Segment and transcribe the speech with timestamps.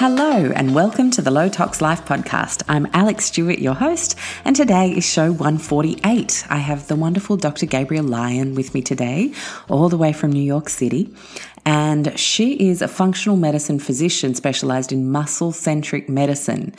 [0.00, 2.62] Hello, and welcome to the Low Tox Life podcast.
[2.68, 6.46] I'm Alex Stewart, your host, and today is show 148.
[6.48, 7.66] I have the wonderful Dr.
[7.66, 9.32] Gabrielle Lyon with me today,
[9.68, 11.12] all the way from New York City.
[11.66, 16.76] And she is a functional medicine physician specialized in muscle centric medicine.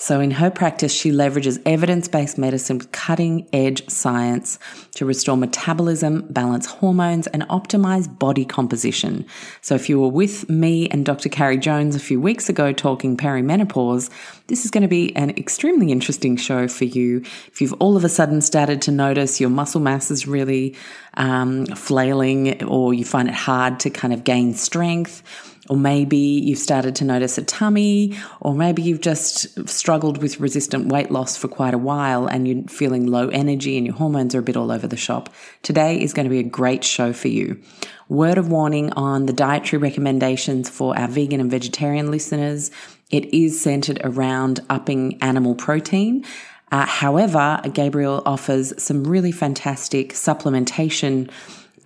[0.00, 4.56] So, in her practice, she leverages evidence based medicine with cutting edge science
[4.94, 9.26] to restore metabolism, balance hormones, and optimize body composition.
[9.60, 11.28] So, if you were with me and Dr.
[11.28, 14.08] Carrie Jones a few weeks ago talking perimenopause,
[14.46, 17.22] this is going to be an extremely interesting show for you.
[17.48, 20.76] If you've all of a sudden started to notice your muscle mass is really
[21.14, 25.24] um, flailing, or you find it hard to kind of gain strength,
[25.68, 30.88] or maybe you've started to notice a tummy, or maybe you've just struggled with resistant
[30.88, 34.40] weight loss for quite a while and you're feeling low energy and your hormones are
[34.40, 35.32] a bit all over the shop.
[35.62, 37.60] Today is going to be a great show for you.
[38.08, 42.70] Word of warning on the dietary recommendations for our vegan and vegetarian listeners.
[43.10, 46.24] It is centered around upping animal protein.
[46.70, 51.30] Uh, however, Gabrielle offers some really fantastic supplementation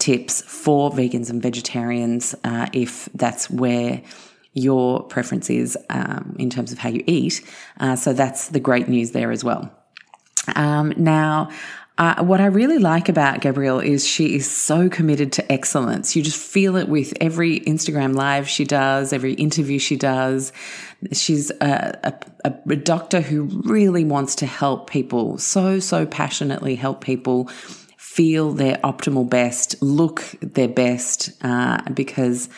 [0.02, 4.02] tips for vegans and vegetarians uh, if that's where
[4.52, 7.40] your preference is um, in terms of how you eat.
[7.78, 9.72] Uh, so that's the great news there as well.
[10.56, 11.50] Um, now,
[11.98, 16.16] uh, what I really like about Gabrielle is she is so committed to excellence.
[16.16, 20.52] You just feel it with every Instagram live she does, every interview she does.
[21.12, 22.12] She's a,
[22.44, 27.48] a, a doctor who really wants to help people so, so passionately help people
[28.12, 32.50] feel their optimal best, look their best, uh, because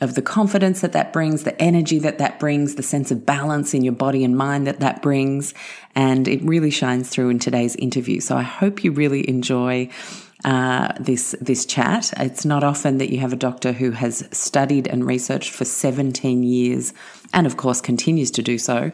[0.00, 3.72] of the confidence that that brings, the energy that that brings, the sense of balance
[3.72, 5.54] in your body and mind that that brings.
[5.94, 8.20] And it really shines through in today's interview.
[8.20, 9.90] So I hope you really enjoy
[10.46, 12.12] uh, this this chat.
[12.18, 16.44] It's not often that you have a doctor who has studied and researched for 17
[16.44, 16.94] years,
[17.34, 18.92] and of course continues to do so.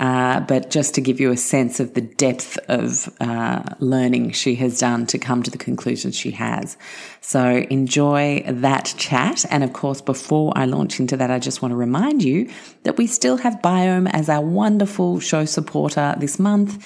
[0.00, 4.54] Uh, but just to give you a sense of the depth of uh, learning she
[4.56, 6.76] has done to come to the conclusions she has.
[7.20, 9.44] So enjoy that chat.
[9.50, 12.50] And of course, before I launch into that, I just want to remind you
[12.82, 16.84] that we still have Biome as our wonderful show supporter this month.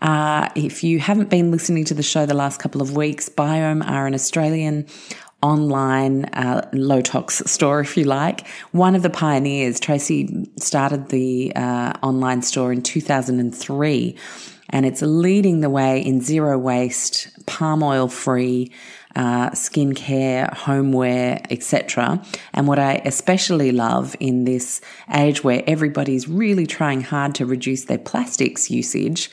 [0.00, 3.86] Uh, if you haven't been listening to the show the last couple of weeks, Biome
[3.86, 4.86] are an Australian
[5.42, 8.46] online uh, low tox store, if you like.
[8.72, 14.16] One of the pioneers, Tracy, started the uh, online store in 2003,
[14.70, 18.72] and it's leading the way in zero waste, palm oil free.
[19.16, 22.24] Uh, skincare, homeware, etc.
[22.54, 24.80] And what I especially love in this
[25.12, 29.28] age where everybody's really trying hard to reduce their plastics usage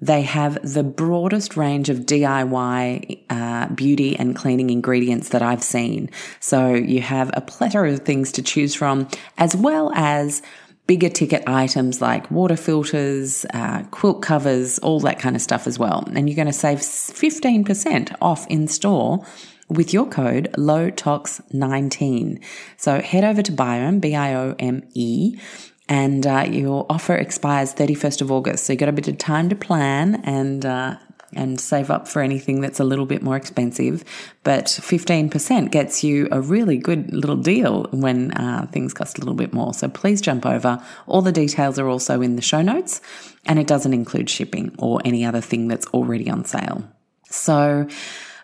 [0.00, 6.10] they have the broadest range of DIY uh, beauty and cleaning ingredients that I've seen.
[6.40, 10.42] So you have a plethora of things to choose from, as well as
[10.86, 15.78] bigger ticket items like water filters, uh, quilt covers, all that kind of stuff as
[15.78, 16.04] well.
[16.14, 19.24] And you're going to save 15% off in store
[19.68, 22.44] with your code LOWTOX19.
[22.76, 25.40] So head over to Biome, B-I-O-M-E,
[25.88, 28.64] and uh, your offer expires 31st of August.
[28.64, 30.96] So you've got a bit of time to plan and uh,
[31.36, 34.04] and save up for anything that's a little bit more expensive.
[34.42, 39.34] But 15% gets you a really good little deal when uh, things cost a little
[39.34, 39.74] bit more.
[39.74, 40.82] So please jump over.
[41.06, 43.00] All the details are also in the show notes,
[43.46, 46.84] and it doesn't include shipping or any other thing that's already on sale.
[47.24, 47.88] So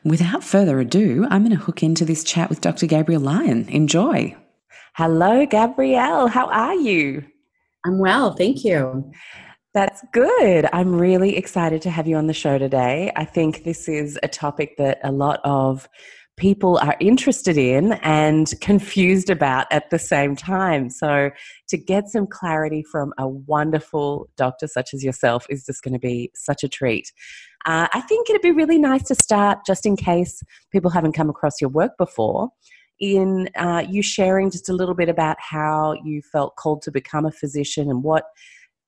[0.05, 2.87] without further ado, I'm going to hook into this chat with Dr.
[2.87, 3.69] Gabrielle Lyon.
[3.69, 4.37] Enjoy.
[5.03, 6.29] Hello, Gabrielle.
[6.29, 7.25] How are you?
[7.87, 9.11] I'm well, thank you.
[9.73, 10.69] That's good.
[10.75, 13.11] I'm really excited to have you on the show today.
[13.17, 15.89] I think this is a topic that a lot of
[16.37, 20.91] people are interested in and confused about at the same time.
[20.91, 21.31] So,
[21.71, 25.99] to get some clarity from a wonderful doctor such as yourself is just going to
[25.99, 27.11] be such a treat.
[27.65, 31.31] Uh, I think it'd be really nice to start, just in case people haven't come
[31.31, 32.51] across your work before,
[33.01, 37.25] in uh, you sharing just a little bit about how you felt called to become
[37.25, 38.25] a physician and what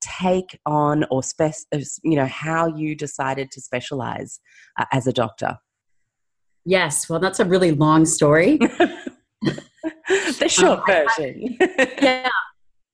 [0.01, 1.55] take on or spec-
[2.03, 4.39] you know how you decided to specialize
[4.79, 5.57] uh, as a doctor?
[6.65, 7.09] Yes.
[7.09, 8.59] Well that's a really long story.
[10.39, 11.57] The short um, version.
[12.01, 12.29] Yeah.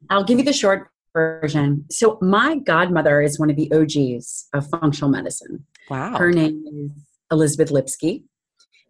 [0.10, 1.86] I'll give you the short version.
[1.92, 5.66] So my godmother is one of the og's of functional medicine.
[5.90, 6.18] Wow.
[6.18, 6.92] Her name is
[7.32, 8.24] Elizabeth Lipski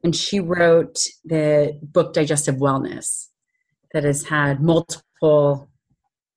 [0.03, 3.27] and she wrote the book Digestive Wellness
[3.93, 5.69] that has had multiple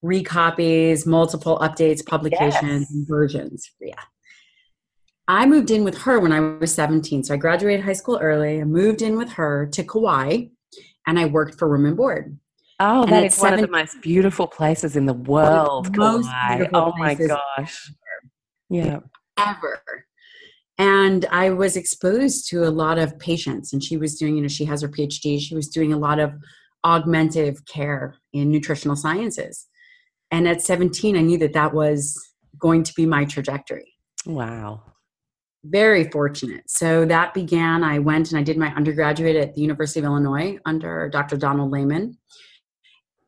[0.04, 3.04] recopies, multiple updates, publications, yes.
[3.08, 3.70] versions.
[3.80, 3.94] Yeah.
[5.28, 7.24] I moved in with her when I was 17.
[7.24, 8.60] So I graduated high school early.
[8.60, 10.46] I moved in with her to Kauai
[11.06, 12.38] and I worked for room and board.
[12.80, 16.66] Oh, that is one of the most beautiful places in the world, Kauai.
[16.74, 17.92] Oh my gosh.
[18.68, 19.00] Yeah.
[19.38, 19.82] Ever.
[20.78, 24.48] And I was exposed to a lot of patients, and she was doing, you know,
[24.48, 25.38] she has her PhD.
[25.40, 26.32] She was doing a lot of
[26.84, 29.68] augmentative care in nutritional sciences.
[30.30, 32.18] And at 17, I knew that that was
[32.58, 33.94] going to be my trajectory.
[34.26, 34.82] Wow.
[35.64, 36.64] Very fortunate.
[36.68, 40.58] So that began, I went and I did my undergraduate at the University of Illinois
[40.64, 41.36] under Dr.
[41.36, 42.16] Donald Layman.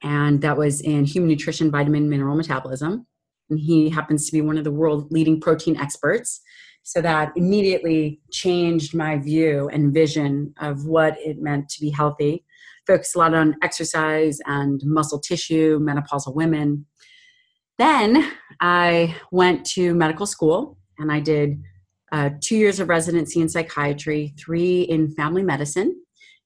[0.03, 3.07] And that was in human nutrition, vitamin, mineral metabolism.
[3.51, 6.41] And he happens to be one of the world leading protein experts.
[6.85, 12.45] So that immediately changed my view and vision of what it meant to be healthy.
[12.87, 16.85] Focused a lot on exercise and muscle tissue, menopausal women.
[17.79, 21.63] Then I went to medical school and I did
[22.13, 25.99] uh, two years of residency in psychiatry, three in family medicine,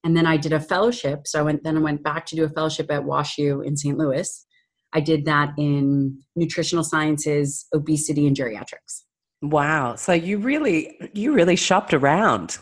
[0.05, 1.27] and then I did a fellowship.
[1.27, 3.99] So I went then I went back to do a fellowship at WashU in St.
[3.99, 4.47] Louis.
[4.93, 9.03] I did that in nutritional sciences, obesity, and geriatrics.
[9.43, 9.95] Wow!
[9.95, 12.51] So you really you really shopped around.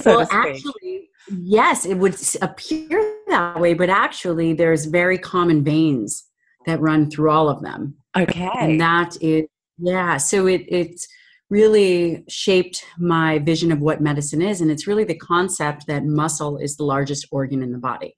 [0.00, 6.24] so well, actually, yes, it would appear that way, but actually, there's very common veins
[6.66, 7.94] that run through all of them.
[8.16, 8.50] Okay.
[8.58, 9.44] And that is,
[9.78, 10.16] yeah.
[10.16, 11.08] So it, it's
[11.50, 14.60] really shaped my vision of what medicine is.
[14.60, 18.16] And it's really the concept that muscle is the largest organ in the body.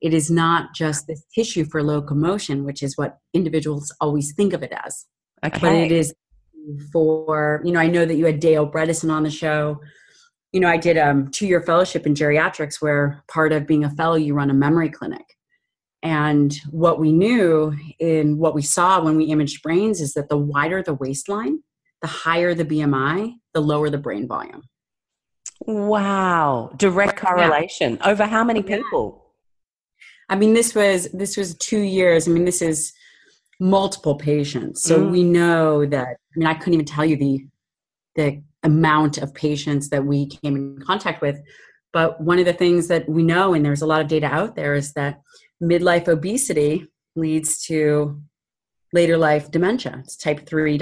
[0.00, 4.62] It is not just this tissue for locomotion, which is what individuals always think of
[4.62, 5.06] it as.
[5.44, 5.58] Okay.
[5.60, 6.14] But it is
[6.92, 9.80] for, you know, I know that you had Dale Bredesen on the show.
[10.52, 13.84] You know, I did a um, two year fellowship in geriatrics where part of being
[13.84, 15.36] a fellow, you run a memory clinic.
[16.02, 20.38] And what we knew in what we saw when we imaged brains is that the
[20.38, 21.58] wider the waistline,
[22.02, 24.62] the higher the BMI, the lower the brain volume.
[25.66, 26.70] Wow.
[26.76, 27.98] Direct correlation.
[28.00, 28.10] Yeah.
[28.10, 29.24] Over how many people?
[30.28, 32.28] I mean, this was this was two years.
[32.28, 32.92] I mean, this is
[33.60, 34.82] multiple patients.
[34.82, 35.10] So mm.
[35.10, 37.46] we know that I mean I couldn't even tell you the
[38.14, 41.40] the amount of patients that we came in contact with.
[41.92, 44.56] But one of the things that we know, and there's a lot of data out
[44.56, 45.20] there, is that
[45.62, 48.20] midlife obesity leads to
[48.92, 50.00] later life dementia.
[50.04, 50.78] It's type 3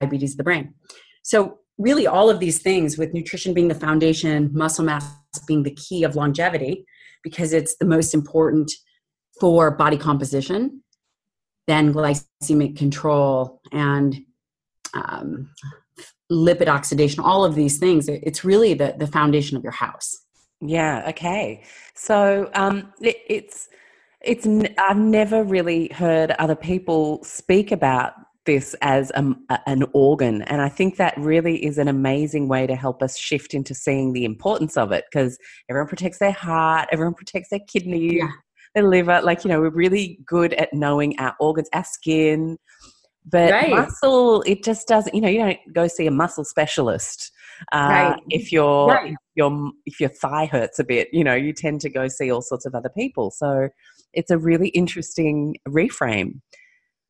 [0.00, 0.74] diabetes of the brain.
[1.22, 5.04] So, really, all of these things, with nutrition being the foundation, muscle mass
[5.46, 6.84] being the key of longevity,
[7.22, 8.70] because it's the most important
[9.40, 10.82] for body composition,
[11.70, 14.20] then glycemic control and
[14.94, 15.50] um,
[16.30, 18.08] lipid oxidation, all of these things.
[18.08, 20.16] It's really the, the foundation of your house.
[20.60, 21.04] Yeah.
[21.08, 21.62] Okay.
[21.94, 23.68] So um, it, it's
[24.20, 24.46] it's
[24.78, 28.12] I've never really heard other people speak about
[28.46, 29.34] this as a,
[29.66, 33.52] an organ and i think that really is an amazing way to help us shift
[33.52, 35.38] into seeing the importance of it because
[35.68, 38.28] everyone protects their heart everyone protects their kidneys yeah.
[38.74, 42.56] Their liver like you know we're really good at knowing our organs our skin
[43.26, 43.70] but right.
[43.70, 47.32] muscle it just doesn't you know you don't go see a muscle specialist
[47.72, 48.22] uh, right.
[48.30, 49.12] if your right.
[49.12, 52.30] if your if your thigh hurts a bit you know you tend to go see
[52.30, 53.68] all sorts of other people so
[54.12, 56.40] it's a really interesting reframe.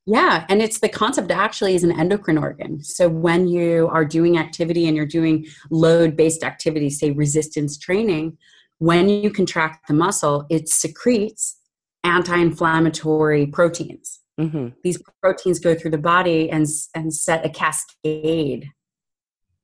[0.07, 2.83] Yeah, and it's the concept actually is an endocrine organ.
[2.83, 8.39] So when you are doing activity and you're doing load based activity, say resistance training,
[8.79, 11.57] when you contract the muscle, it secretes
[12.05, 14.21] anti inflammatory proteins.
[14.41, 14.69] Mm-hmm.
[14.83, 18.71] These proteins go through the body and, and set a cascade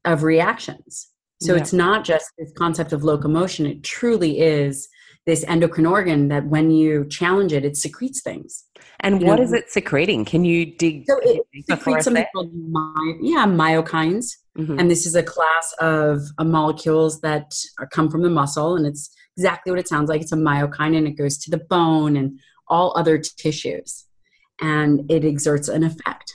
[0.04, 1.08] of reactions.
[1.42, 1.60] So yeah.
[1.60, 4.88] it's not just this concept of locomotion, it truly is
[5.26, 8.64] this endocrine organ that when you challenge it, it secretes things.
[9.00, 10.24] And you what know, is it secreting?
[10.24, 11.04] Can you dig?
[11.06, 14.78] So it secretes something called my, yeah myokines, mm-hmm.
[14.78, 18.86] and this is a class of uh, molecules that are, come from the muscle, and
[18.86, 20.22] it's exactly what it sounds like.
[20.22, 22.38] It's a myokine, and it goes to the bone and
[22.68, 24.04] all other tissues,
[24.60, 26.34] and it exerts an effect.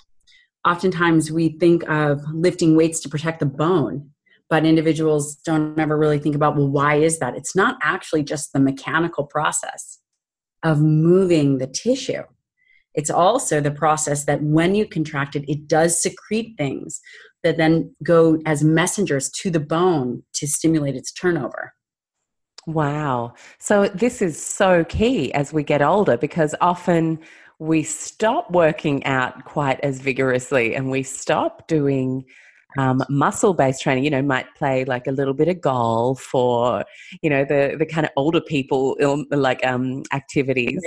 [0.67, 4.12] Oftentimes, we think of lifting weights to protect the bone,
[4.51, 8.53] but individuals don't ever really think about well why is that it's not actually just
[8.53, 10.00] the mechanical process
[10.62, 12.22] of moving the tissue
[12.93, 17.01] it's also the process that when you contract it it does secrete things
[17.43, 21.74] that then go as messengers to the bone to stimulate its turnover
[22.73, 27.19] wow so this is so key as we get older because often
[27.59, 32.25] we stop working out quite as vigorously and we stop doing
[32.77, 36.83] um, muscle based training, you know, might play like a little bit of golf or,
[37.21, 38.97] you know, the, the kind of older people
[39.29, 40.79] like um, activities.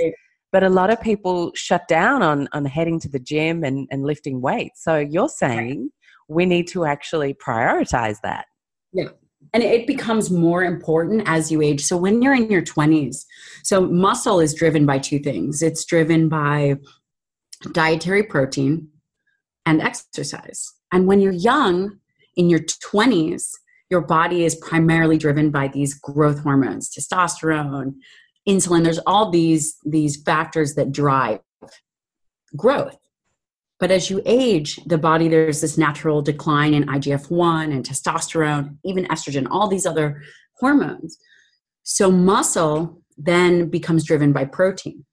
[0.50, 4.04] But a lot of people shut down on, on heading to the gym and, and
[4.04, 4.82] lifting weights.
[4.82, 5.90] So you're saying
[6.28, 8.46] we need to actually prioritize that.
[8.92, 9.08] Yeah.
[9.54, 11.82] And it becomes more important as you age.
[11.82, 13.24] So when you're in your 20s,
[13.62, 15.62] so muscle is driven by two things.
[15.62, 16.74] It's driven by
[17.72, 18.88] dietary protein
[19.64, 20.70] and exercise.
[20.92, 22.00] And when you're young,
[22.36, 23.52] in your 20s,
[23.90, 27.94] your body is primarily driven by these growth hormones, testosterone,
[28.48, 28.82] insulin.
[28.82, 31.38] There's all these these factors that drive
[32.56, 32.96] growth.
[33.84, 38.78] But as you age, the body, there's this natural decline in IGF 1 and testosterone,
[38.82, 40.22] even estrogen, all these other
[40.54, 41.18] hormones.
[41.82, 45.04] So muscle then becomes driven by protein.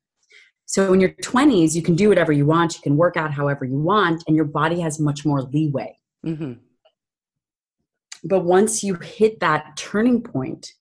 [0.68, 3.66] So in your 20s, you can do whatever you want, you can work out however
[3.66, 5.98] you want, and your body has much more leeway.
[6.26, 6.54] Mm-hmm.
[8.24, 10.72] But once you hit that turning point,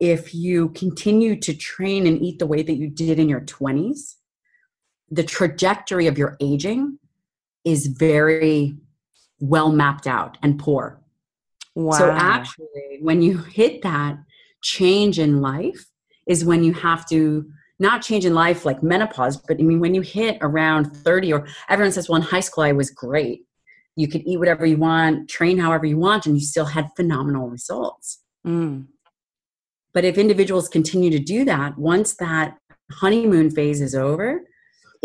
[0.00, 4.15] if you continue to train and eat the way that you did in your 20s,
[5.10, 6.98] the trajectory of your aging
[7.64, 8.76] is very
[9.40, 11.00] well mapped out and poor.
[11.74, 11.98] Wow.
[11.98, 14.18] So actually, when you hit that
[14.62, 15.86] change in life,
[16.26, 17.46] is when you have to
[17.78, 21.46] not change in life like menopause, but I mean, when you hit around 30, or
[21.68, 23.42] everyone says, well, in high school, I was great.
[23.96, 27.48] You could eat whatever you want, train however you want, and you still had phenomenal
[27.48, 28.22] results.
[28.46, 28.86] Mm.
[29.92, 32.56] But if individuals continue to do that, once that
[32.92, 34.42] honeymoon phase is over,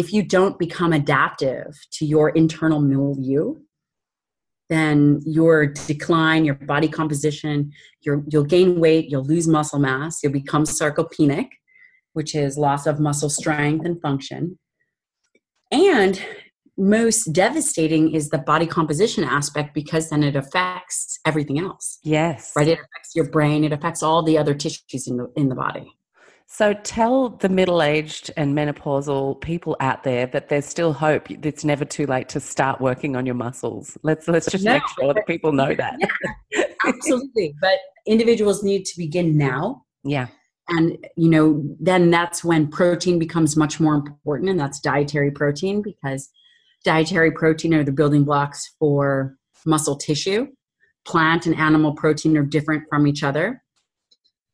[0.01, 3.53] if you don't become adaptive to your internal milieu,
[4.67, 10.31] then your decline, your body composition, you will gain weight, you'll lose muscle mass, you'll
[10.31, 11.49] become sarcopenic,
[12.13, 14.57] which is loss of muscle strength and function.
[15.71, 16.19] And
[16.79, 21.99] most devastating is the body composition aspect because then it affects everything else.
[22.03, 22.53] Yes.
[22.55, 22.69] Right?
[22.69, 25.93] It affects your brain, it affects all the other tissues in the in the body.
[26.53, 31.31] So tell the middle-aged and menopausal people out there that there's still hope.
[31.31, 33.97] It's never too late to start working on your muscles.
[34.03, 35.95] Let's let's just no, make sure that people know that.
[36.51, 37.55] Yeah, absolutely.
[37.61, 39.85] But individuals need to begin now.
[40.03, 40.27] Yeah.
[40.67, 45.81] And you know, then that's when protein becomes much more important and that's dietary protein
[45.81, 46.29] because
[46.83, 50.47] dietary protein are the building blocks for muscle tissue.
[51.05, 53.63] Plant and animal protein are different from each other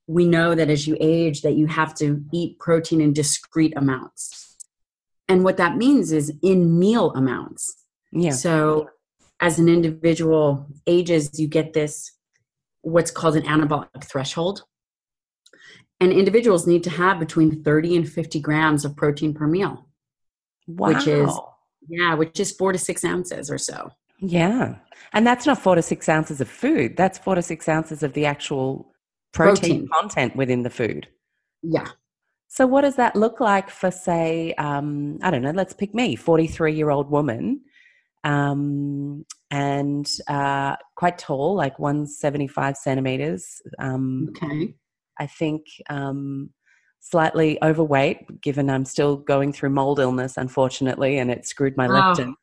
[0.08, 4.56] we know that as you age that you have to eat protein in discrete amounts.
[5.28, 7.76] And what that means is in meal amounts.
[8.12, 8.32] Yeah.
[8.32, 8.90] So
[9.42, 12.12] as an individual ages you get this
[12.82, 14.64] what's called an anabolic threshold.
[16.00, 19.88] And individuals need to have between 30 and 50 grams of protein per meal
[20.68, 20.90] wow.
[20.90, 21.32] which is
[21.88, 23.92] yeah which is four to six ounces or so.
[24.20, 24.76] Yeah.
[25.14, 26.98] And that's not four to six ounces of food.
[26.98, 28.92] That's four to six ounces of the actual
[29.34, 29.88] protein, protein.
[29.94, 31.08] content within the food.
[31.62, 31.88] Yeah.
[32.48, 36.16] So, what does that look like for, say, um, I don't know, let's pick me,
[36.16, 37.62] 43 year old woman,
[38.24, 43.62] um, and uh, quite tall, like 175 centimeters.
[43.80, 44.74] Um, okay.
[45.20, 46.52] I think um,
[47.00, 51.90] slightly overweight, given I'm still going through mold illness, unfortunately, and it screwed my oh.
[51.90, 52.34] leptin.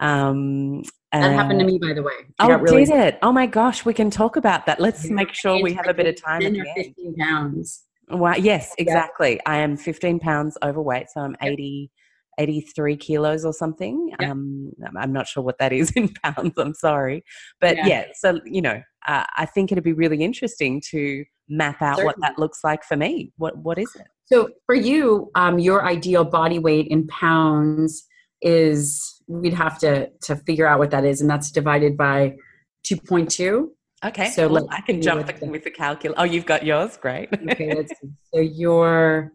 [0.00, 2.12] Um, that happened to me, by the way.
[2.38, 3.18] I oh, really did it?
[3.22, 4.80] Oh my gosh, we can talk about that.
[4.80, 5.14] Let's yeah.
[5.14, 6.40] make sure we have a bit of time.
[6.40, 7.84] 10 or 15 pounds.
[8.10, 8.34] Wow.
[8.36, 9.34] Yes, exactly.
[9.34, 9.42] Yeah.
[9.46, 11.90] I am 15 pounds overweight, so I'm 80,
[12.38, 14.12] 83 kilos or something.
[14.20, 14.30] Yeah.
[14.30, 16.54] Um, I'm not sure what that is in pounds.
[16.56, 17.24] I'm sorry,
[17.60, 17.86] but yeah.
[17.86, 22.06] yeah so you know, uh, I think it'd be really interesting to map out Certainly.
[22.06, 23.32] what that looks like for me.
[23.36, 24.06] What What is it?
[24.26, 28.06] So for you, um, your ideal body weight in pounds
[28.42, 32.36] is we'd have to to figure out what that is, and that's divided by
[32.82, 33.72] two point two.
[34.02, 36.18] Okay, so well, I can jump with the, with the calculator.
[36.18, 37.28] Oh, you've got yours, great.
[37.50, 38.08] okay, let's see.
[38.32, 39.32] So you're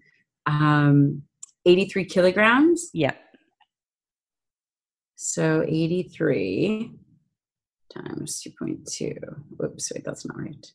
[0.47, 1.21] um,
[1.65, 2.89] 83 kilograms.
[2.93, 3.13] Yeah.
[5.15, 6.91] So 83
[7.93, 9.17] times 2.2.
[9.57, 10.71] Whoops, wait, that's not right.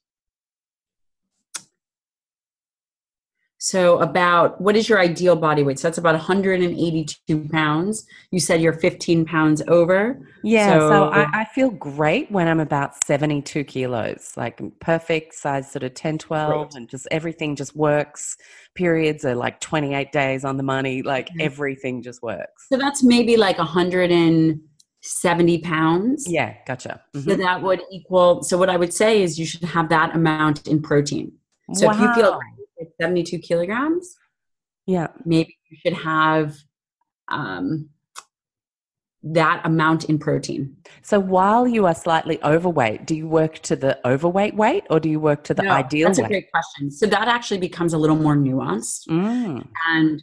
[3.62, 5.79] So, about what is your ideal body weight?
[5.79, 8.07] So, that's about 182 pounds.
[8.31, 10.19] You said you're 15 pounds over.
[10.43, 10.79] Yeah.
[10.79, 15.83] So, so I, I, feel great when I'm about 72 kilos, like perfect size, sort
[15.83, 18.38] of 10, 12, and just everything just works.
[18.75, 21.43] Periods are like 28 days on the money, like mm-hmm.
[21.43, 22.67] everything just works.
[22.73, 26.26] So, that's maybe like 170 pounds.
[26.26, 27.02] Yeah, gotcha.
[27.14, 27.29] Mm-hmm.
[27.29, 28.43] So, that would equal.
[28.43, 31.33] So, what I would say is you should have that amount in protein.
[31.75, 31.93] So, wow.
[31.93, 32.40] if you feel
[33.00, 34.16] 72 kilograms,
[34.87, 36.56] yeah, maybe you should have
[37.28, 37.90] um,
[39.22, 40.76] that amount in protein.
[41.02, 45.10] So while you are slightly overweight, do you work to the overweight weight or do
[45.10, 46.22] you work to the no, ideal that's weight?
[46.22, 46.90] That's a great question.
[46.90, 49.08] So that actually becomes a little more nuanced.
[49.08, 49.66] Mm.
[49.88, 50.22] And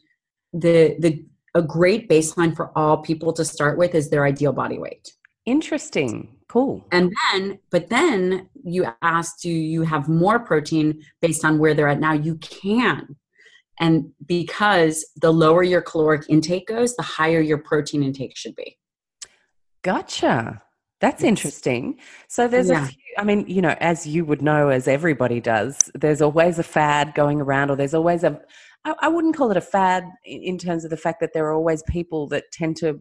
[0.53, 4.77] the the a great baseline for all people to start with is their ideal body
[4.77, 5.11] weight.
[5.47, 6.35] Interesting.
[6.49, 6.85] Cool.
[6.91, 11.87] And then, but then you ask, do you have more protein based on where they're
[11.87, 12.13] at now?
[12.13, 13.15] You can.
[13.79, 18.77] And because the lower your caloric intake goes, the higher your protein intake should be.
[19.83, 20.61] Gotcha.
[20.99, 21.99] That's interesting.
[22.27, 22.83] So there's yeah.
[22.83, 26.59] a few, I mean, you know, as you would know, as everybody does, there's always
[26.59, 28.41] a fad going around, or there's always a,
[28.83, 31.53] I, I wouldn't call it a fad in terms of the fact that there are
[31.53, 32.99] always people that tend to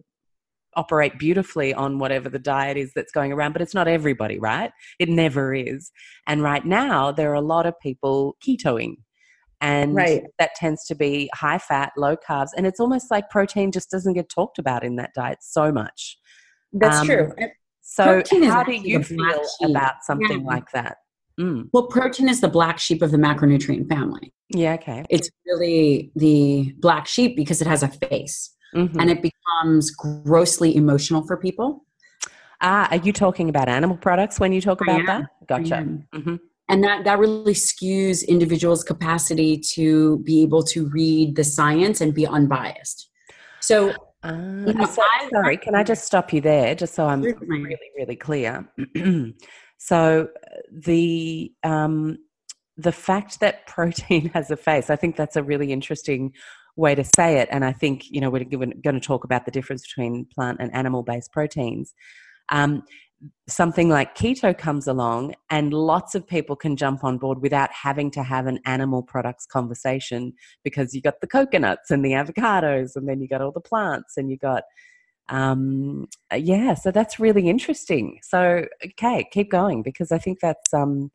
[0.76, 4.71] operate beautifully on whatever the diet is that's going around, but it's not everybody, right?
[4.99, 5.90] It never is.
[6.26, 8.97] And right now, there are a lot of people ketoing.
[9.62, 10.25] And right.
[10.38, 12.50] that tends to be high fat, low carbs.
[12.56, 16.18] And it's almost like protein just doesn't get talked about in that diet so much.
[16.73, 17.33] That's um, true.
[17.80, 20.47] So, protein how do you feel about something yeah.
[20.47, 20.99] like that?
[21.40, 21.68] Mm.
[21.73, 24.33] Well, protein is the black sheep of the macronutrient family.
[24.50, 25.04] Yeah, okay.
[25.09, 29.00] It's really the black sheep because it has a face mm-hmm.
[29.00, 31.85] and it becomes grossly emotional for people.
[32.61, 35.25] Ah, are you talking about animal products when you talk about that?
[35.47, 35.87] Gotcha.
[36.14, 36.37] Mm-hmm.
[36.68, 42.14] And that, that really skews individuals' capacity to be able to read the science and
[42.14, 43.09] be unbiased.
[43.61, 43.95] So
[44.26, 48.68] uh, so, sorry, can I just stop you there, just so I'm really, really clear?
[49.78, 50.28] so
[50.73, 52.18] the um,
[52.76, 56.33] the fact that protein has a face, I think that's a really interesting
[56.76, 57.49] way to say it.
[57.50, 60.73] And I think you know we're going to talk about the difference between plant and
[60.75, 61.95] animal based proteins.
[62.50, 62.85] Um,
[63.49, 68.11] something like keto comes along and lots of people can jump on board without having
[68.11, 73.09] to have an animal products conversation because you got the coconuts and the avocados and
[73.09, 74.64] then you got all the plants and you got
[75.28, 76.06] um
[76.37, 81.11] yeah so that's really interesting so okay keep going because i think that's um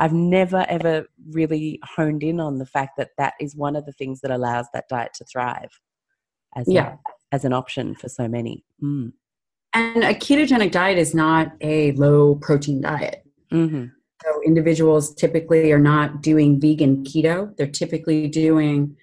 [0.00, 3.92] i've never ever really honed in on the fact that that is one of the
[3.92, 5.80] things that allows that diet to thrive
[6.56, 6.94] as yeah.
[6.94, 9.12] a, as an option for so many mm.
[9.72, 13.24] And a ketogenic diet is not a low protein diet.
[13.52, 13.86] Mm-hmm.
[14.24, 17.56] So individuals typically are not doing vegan keto.
[17.56, 18.96] They're typically doing,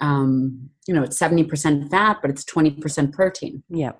[0.00, 3.62] um, you know, it's 70% fat, but it's 20% protein.
[3.68, 3.92] Yeah.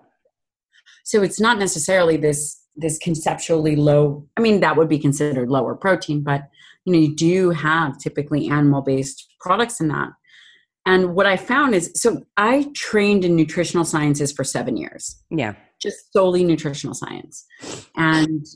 [1.05, 4.27] So it's not necessarily this this conceptually low.
[4.37, 6.43] I mean, that would be considered lower protein, but
[6.85, 10.11] you know, you do have typically animal based products in that.
[10.85, 15.23] And what I found is so I trained in nutritional sciences for seven years.
[15.31, 17.45] Yeah just solely nutritional science.
[17.97, 18.47] And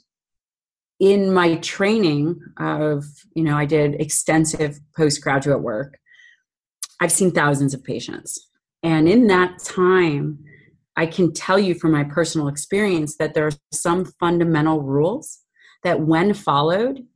[1.01, 5.99] in my training of, you know, I did extensive postgraduate work.
[7.01, 8.39] I've seen thousands of patients.
[8.83, 10.39] And in that time,
[10.97, 15.41] I can tell you from my personal experience that there are some fundamental rules
[15.83, 17.07] that, when followed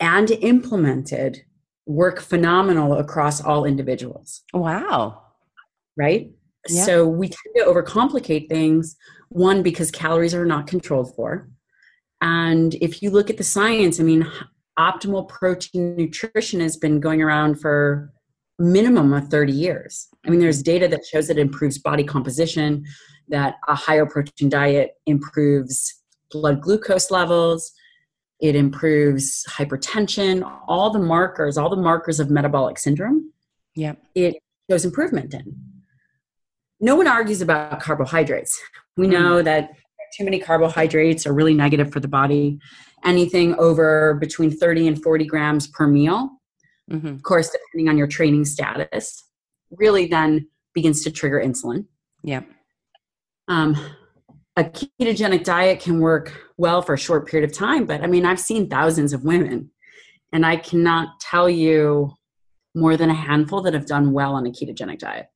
[0.00, 1.42] and implemented,
[1.86, 4.42] work phenomenal across all individuals.
[4.52, 5.22] Wow.
[5.96, 6.30] Right?
[6.66, 8.96] So we tend to overcomplicate things,
[9.28, 11.48] one, because calories are not controlled for.
[12.20, 14.26] And if you look at the science, I mean,
[14.78, 18.12] optimal protein nutrition has been going around for
[18.58, 20.08] minimum of 30 years.
[20.26, 22.84] I mean, there's data that shows it improves body composition,
[23.28, 27.72] that a higher protein diet improves blood glucose levels,
[28.40, 33.32] it improves hypertension, all the markers, all the markers of metabolic syndrome.
[33.74, 33.94] Yeah.
[34.14, 34.36] It
[34.70, 35.56] shows improvement in
[36.80, 38.58] no one argues about carbohydrates.
[38.96, 39.44] We know mm.
[39.44, 39.70] that
[40.16, 42.58] too many carbohydrates are really negative for the body.
[43.04, 46.30] Anything over between 30 and 40 grams per meal,
[46.90, 47.06] mm-hmm.
[47.06, 49.24] of course, depending on your training status,
[49.70, 51.86] really then begins to trigger insulin.
[52.22, 52.42] Yeah.
[53.48, 53.76] Um,
[54.56, 58.24] a ketogenic diet can work well for a short period of time, but I mean,
[58.24, 59.70] I've seen thousands of women,
[60.32, 62.12] and I cannot tell you
[62.74, 65.26] more than a handful that have done well on a ketogenic diet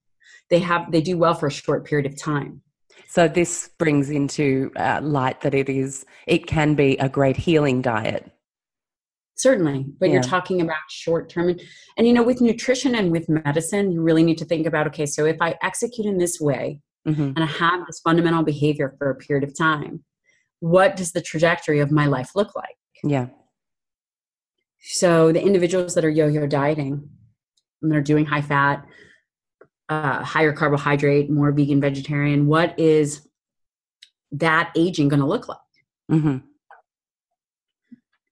[0.50, 2.60] they have they do well for a short period of time
[3.08, 7.80] so this brings into uh, light that it is it can be a great healing
[7.80, 8.30] diet
[9.40, 10.14] certainly but yeah.
[10.14, 11.60] you're talking about short term and,
[11.96, 15.06] and you know with nutrition and with medicine you really need to think about okay
[15.06, 17.22] so if i execute in this way mm-hmm.
[17.22, 20.04] and i have this fundamental behavior for a period of time
[20.60, 23.26] what does the trajectory of my life look like yeah
[24.82, 27.08] so the individuals that are yo-yo dieting
[27.82, 28.86] and they're doing high fat
[29.90, 33.26] uh, higher carbohydrate, more vegan, vegetarian, what is
[34.30, 35.58] that aging going to look like?
[36.10, 36.36] Mm-hmm.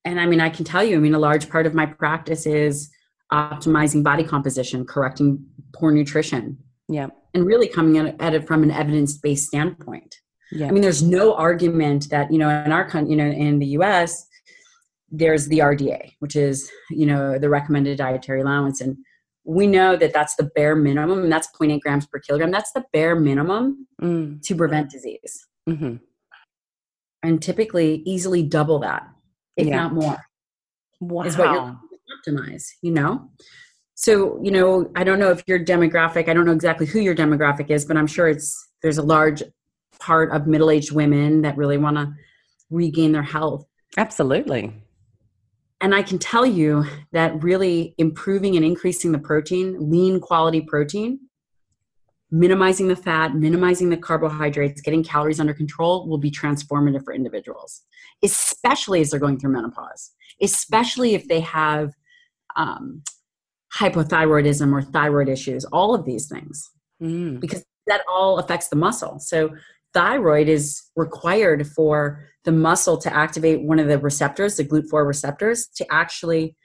[0.09, 2.47] And I mean, I can tell you, I mean, a large part of my practice
[2.47, 2.91] is
[3.31, 5.45] optimizing body composition, correcting
[5.75, 6.57] poor nutrition.
[6.89, 7.09] Yeah.
[7.35, 10.17] And really coming at it from an evidence based standpoint.
[10.51, 10.69] Yeah.
[10.69, 13.67] I mean, there's no argument that, you know, in our country, you know, in the
[13.67, 14.27] US,
[15.11, 18.81] there's the RDA, which is, you know, the recommended dietary allowance.
[18.81, 18.97] And
[19.45, 22.85] we know that that's the bare minimum and that's 0.8 grams per kilogram that's the
[22.93, 24.41] bare minimum mm.
[24.43, 25.97] to prevent disease mm-hmm.
[27.23, 29.09] and typically easily double that,
[29.59, 29.77] if Yeah.
[29.77, 30.17] not more.
[31.01, 31.25] Wow.
[31.25, 31.79] is what you're
[32.27, 33.31] optimize, you know?
[33.95, 37.15] So, you know, I don't know if your demographic, I don't know exactly who your
[37.15, 39.43] demographic is, but I'm sure it's there's a large
[39.99, 42.13] part of middle-aged women that really want to
[42.71, 43.65] regain their health.
[43.97, 44.73] Absolutely.
[45.81, 51.21] And I can tell you that really improving and increasing the protein, lean quality protein,
[52.31, 57.83] minimizing the fat, minimizing the carbohydrates, getting calories under control will be transformative for individuals,
[58.23, 60.11] especially as they're going through menopause,
[60.43, 61.95] especially if they have
[62.57, 63.03] um,
[63.75, 67.39] hypothyroidism or thyroid issues, all of these things, Mm.
[67.39, 69.21] because that all affects the muscle.
[69.21, 69.51] So,
[69.95, 75.69] thyroid is required for the muscle to activate one of the receptors, the GLUT4 receptors,
[75.77, 76.57] to actually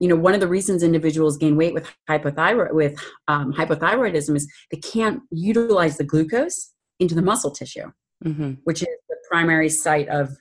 [0.00, 4.50] you know one of the reasons individuals gain weight with hypothyroid with um, hypothyroidism is
[4.70, 7.90] they can't utilize the glucose into the muscle tissue
[8.22, 10.36] hmm which is the primary site of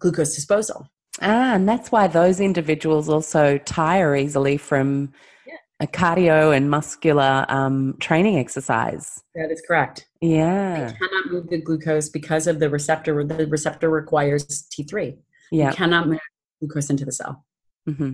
[0.00, 0.88] glucose disposal
[1.20, 5.12] Ah, and that's why those individuals also tire easily from
[5.46, 5.54] Yeah.
[5.80, 9.20] a cardio and muscular um, training exercise.
[9.34, 10.74] that is correct Yeah.
[10.92, 15.18] they cannot move the glucose because of the receptor the receptor requires t3
[15.50, 15.70] Yeah.
[15.70, 16.20] you cannot move
[16.60, 17.44] glucose into the cell
[17.86, 18.12] hmm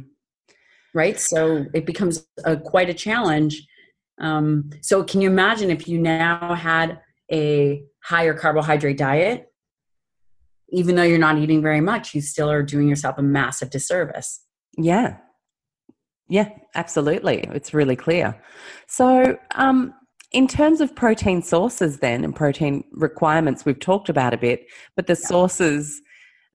[0.94, 3.66] right so it becomes a, quite a challenge
[4.20, 7.00] um, so can you imagine if you now had
[7.32, 9.52] a higher carbohydrate diet
[10.70, 14.40] even though you're not eating very much you still are doing yourself a massive disservice
[14.78, 15.18] Yeah.
[16.28, 17.44] Yeah, absolutely.
[17.52, 18.40] It's really clear.
[18.86, 19.94] So, um,
[20.32, 25.06] in terms of protein sources, then, and protein requirements, we've talked about a bit, but
[25.06, 26.00] the sources,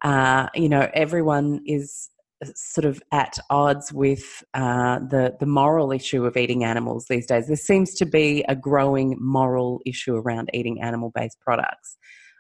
[0.02, 2.10] uh, you know, everyone is
[2.56, 7.48] sort of at odds with uh, the the moral issue of eating animals these days.
[7.48, 11.98] There seems to be a growing moral issue around eating animal based products.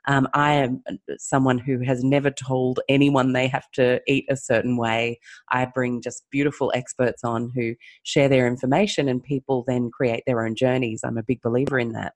[0.07, 0.81] Um, I am
[1.17, 5.19] someone who has never told anyone they have to eat a certain way.
[5.51, 10.45] I bring just beautiful experts on who share their information, and people then create their
[10.45, 11.01] own journeys.
[11.03, 12.13] I'm a big believer in that.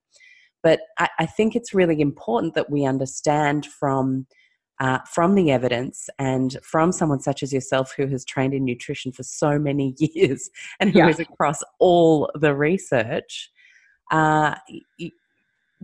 [0.63, 4.27] But I, I think it's really important that we understand from
[4.79, 9.11] uh, from the evidence and from someone such as yourself who has trained in nutrition
[9.11, 11.09] for so many years and who Yeah.
[11.09, 13.51] is across all the research.
[14.11, 14.55] Uh,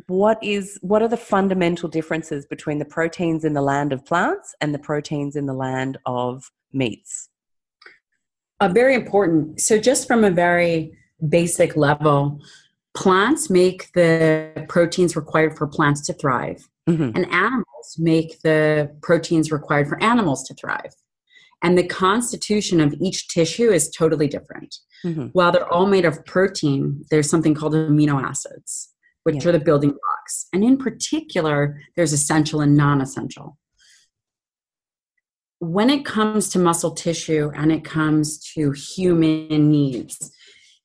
[0.07, 4.55] what is what are the fundamental differences between the proteins in the land of plants
[4.61, 7.29] and the proteins in the land of meats?
[8.61, 10.91] uh, very important so just from a very
[11.27, 12.39] basic level
[12.93, 17.15] plants make the proteins required for plants to thrive Mhm.
[17.15, 20.93] and animals make the proteins required for animals to thrive.
[21.61, 24.77] And the constitution of each tissue is totally different.
[25.05, 25.31] Mhm.
[25.33, 28.89] While they're all made of protein, there's something called amino acids,
[29.23, 29.49] which Yeah.
[29.49, 30.47] are the building blocks.
[30.53, 33.57] And in particular, there's essential and non essential.
[35.59, 40.31] When it comes to muscle tissue and it comes to human needs,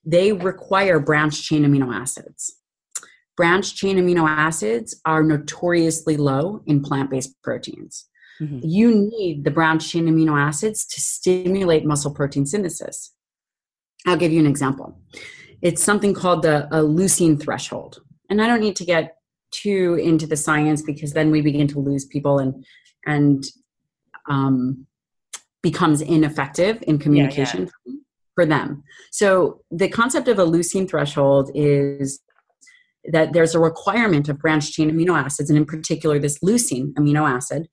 [0.05, 2.57] they require branched chain amino acids
[3.37, 8.09] branched chain amino acids are notoriously low in plant based proteins.
[8.41, 8.61] Mhm.
[8.63, 13.13] You need the branched chain amino acids to stimulate muscle protein synthesis.
[14.07, 14.99] I'll give you an example.
[15.63, 18.03] It's something called the leucine threshold.
[18.29, 19.17] And I don't need to get
[19.51, 22.65] too into the science because then we begin to lose people and
[23.07, 23.45] and
[24.29, 24.87] um,
[25.63, 27.71] becomes ineffective in communication
[28.35, 28.83] for them.
[29.11, 32.21] So the concept of a leucine threshold is
[33.13, 37.29] that there's a requirement of branched chain amino acids, and in particular, this leucine amino
[37.29, 37.69] acid,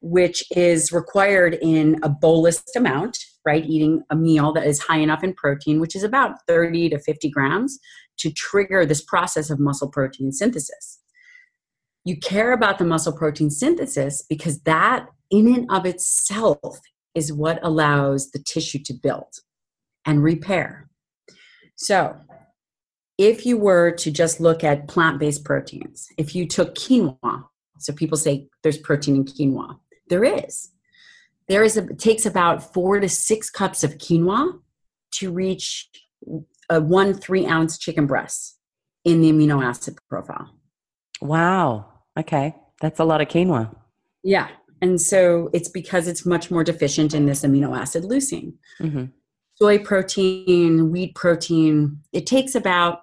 [0.00, 3.64] which is required in a bolus amount, right?
[3.64, 7.30] Eating a meal that is high enough in protein, which is about 30 to 50
[7.30, 7.78] grams,
[8.18, 11.00] to trigger this process of muscle protein synthesis.
[12.04, 16.80] You care about the muscle protein synthesis because that, in and of itself,
[17.14, 19.34] is what allows the tissue to build
[20.04, 20.88] and repair.
[21.76, 22.16] So,
[23.18, 27.44] if you were to just look at plant based proteins, if you took quinoa,
[27.78, 30.70] so people say there's protein in quinoa, there is.
[31.48, 34.60] There is a, it takes about four to six cups of quinoa
[35.12, 35.88] to reach
[36.70, 38.58] a one three ounce chicken breast
[39.04, 40.54] in the amino acid profile.
[41.20, 41.86] Wow.
[42.18, 42.54] Okay.
[42.80, 43.74] That's a lot of quinoa.
[44.22, 44.48] Yeah.
[44.80, 48.54] And so it's because it's much more deficient in this amino acid leucine.
[48.78, 49.06] hmm
[49.62, 53.02] soy protein, wheat protein, it takes about,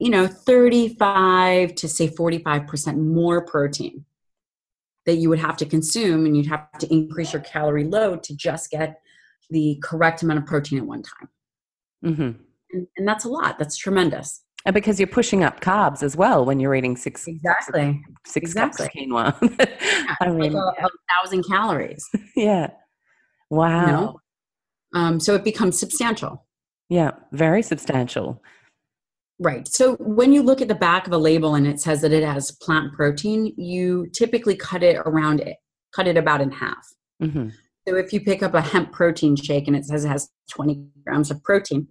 [0.00, 4.04] you know, 35 to say 45% more protein
[5.04, 8.34] that you would have to consume and you'd have to increase your calorie load to
[8.34, 9.00] just get
[9.50, 11.28] the correct amount of protein at one time.
[12.02, 13.56] hmm And, and that's a lot.
[13.56, 14.42] That's tremendous.
[14.64, 18.86] And because you're pushing up carbs as well when you're eating six exactly six exactly.
[18.86, 19.76] cups of quinoa.
[19.80, 20.88] Yeah, I mean, like a, a
[21.22, 22.04] thousand calories.
[22.36, 22.70] yeah.
[23.50, 23.86] Wow.
[23.86, 24.20] You know?
[24.96, 26.46] Um, so it becomes substantial.
[26.88, 28.42] Yeah, very substantial.
[29.38, 29.68] Right.
[29.68, 32.24] So when you look at the back of a label and it says that it
[32.24, 35.58] has plant protein, you typically cut it around it,
[35.94, 36.86] cut it about in half.
[37.20, 37.50] hmm
[37.86, 40.86] So if you pick up a hemp protein shake and it says it has 20
[41.04, 41.88] grams of protein,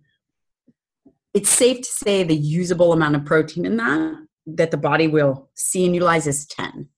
[1.36, 4.16] it's safe to say the usable amount of protein in that
[4.48, 6.90] that the body will see and utilize is 10.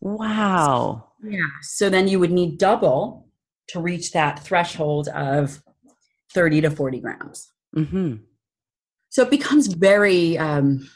[0.00, 1.10] Wow.
[1.22, 1.46] Yeah.
[1.62, 3.27] So then you would need double
[3.68, 5.62] to reach that threshold of
[6.34, 7.52] 30 to 40 grams.
[7.74, 8.14] hmm
[9.10, 10.88] So it becomes very um,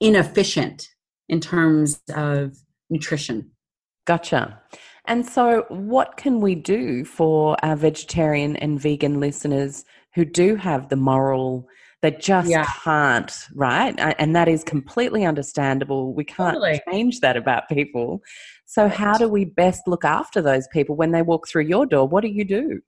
[0.00, 0.88] inefficient
[1.28, 2.56] in terms of
[2.90, 3.50] nutrition.
[4.06, 4.60] Gotcha.
[5.06, 10.88] And so, what can we do for our vegetarian and vegan listeners who do have
[10.88, 11.66] the moral,
[12.02, 12.66] they just Yeah.
[12.84, 13.94] can't, right?
[14.18, 16.14] And that is completely understandable.
[16.14, 16.80] We can't Totally.
[16.90, 18.22] change that about people.
[18.66, 22.08] So, how do we best look after those people when they walk through your door?
[22.08, 22.80] What do you do?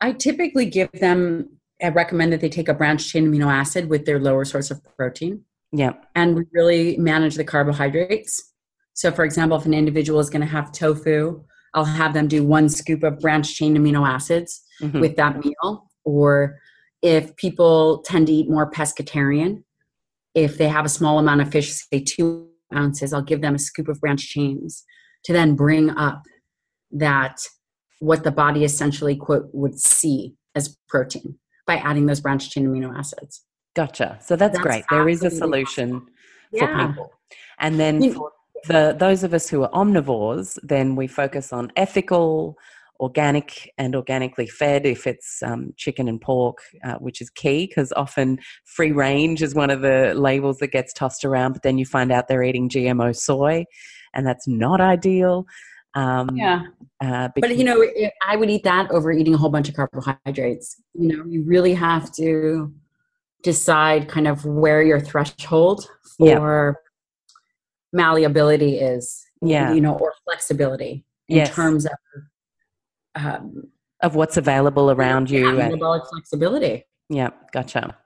[0.00, 1.50] I typically give them,
[1.82, 4.80] I recommend that they take a branched chain amino acid with their lower source of
[4.96, 5.42] protein.
[5.70, 5.92] Yeah.
[6.14, 8.54] and we really manage the carbohydrates.
[8.94, 12.42] So, for example, if an individual is going to have tofu, I'll have them do
[12.42, 15.00] one scoop of branched chain amino acids Mhm.
[15.02, 15.90] with that meal.
[16.04, 16.58] Or
[17.02, 19.62] if people tend to eat more pescatarian,
[20.34, 23.58] if they have a small amount of fish, say two ounces, I'll give them a
[23.58, 24.84] scoop of branched chains
[25.24, 26.22] to then bring up
[26.90, 27.40] that
[28.00, 32.96] what the body essentially quote would see as protein by adding those branched chain amino
[32.96, 33.44] acids.
[33.74, 34.18] Gotcha.
[34.22, 34.84] So that's, That's great.
[34.90, 36.06] There is a solution for
[36.52, 36.86] Yeah.
[36.86, 37.12] people.
[37.58, 38.32] And then You- for
[38.66, 42.56] the those of us who are omnivores, then we focus on ethical,
[42.98, 44.84] organic, and organically fed.
[44.84, 49.54] If it's um, chicken and pork, uh, which is key, because often free range is
[49.54, 51.52] one of the labels that gets tossed around.
[51.52, 53.64] But then you find out they're eating GMO soy,
[54.14, 55.46] and that's not ideal.
[55.94, 56.62] Um, Yeah.
[57.02, 59.74] uh, but you know it, i would eat that over eating a whole bunch of
[59.74, 62.72] carbohydrates you know you really have to
[63.42, 66.36] decide kind of where your threshold Yeah.
[66.36, 66.80] for
[67.92, 71.54] malleability is yeah, you know or flexibility in Yes.
[71.54, 71.92] terms of
[73.14, 73.64] um,
[74.02, 75.40] of what's available around you.
[75.44, 77.96] yeah, and- metabolic flexibility Yeah, gotcha.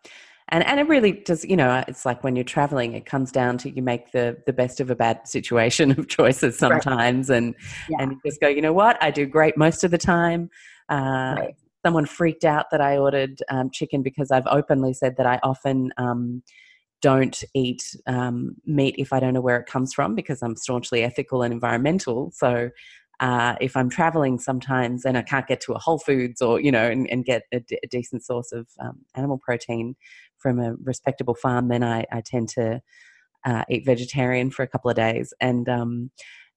[0.53, 3.57] And and it really does, you know, it's like when you're traveling, it comes down
[3.59, 6.83] to you make the the best of a bad situation of choices Right.
[6.83, 7.55] sometimes, and
[7.89, 7.97] Yeah.
[7.99, 10.51] and you just go, you know what, I do great most of the time.
[10.89, 11.55] Uh, Right.
[11.85, 15.91] Someone freaked out that I ordered um, chicken because I've openly said that I often
[15.97, 16.45] um,
[17.01, 21.03] don't eat um, meat if I don't know where it comes from because I'm staunchly
[21.03, 22.31] ethical and environmental.
[22.33, 22.71] So
[23.19, 26.71] uh, if I'm traveling sometimes and I can't get to a Whole Foods or you
[26.71, 29.97] know and, and get a, d- a decent source of um, animal protein
[30.43, 32.81] from a respectable farm, then I, I tend to
[33.45, 35.33] uh, eat vegetarian for a couple of days.
[35.41, 36.11] And um,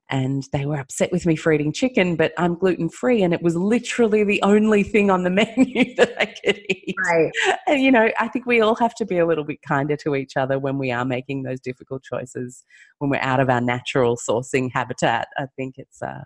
[0.10, 3.42] and they were upset with me for eating chicken, but I'm gluten free, and it
[3.42, 6.96] was literally the only thing on the menu that I could eat.
[7.10, 7.32] right
[7.68, 10.16] And, you know, I think we all have to be a little bit kinder to
[10.16, 12.64] each other when we are making those difficult choices,
[13.00, 15.28] when we're out of our natural sourcing habitat.
[15.38, 16.24] I think it's, uh,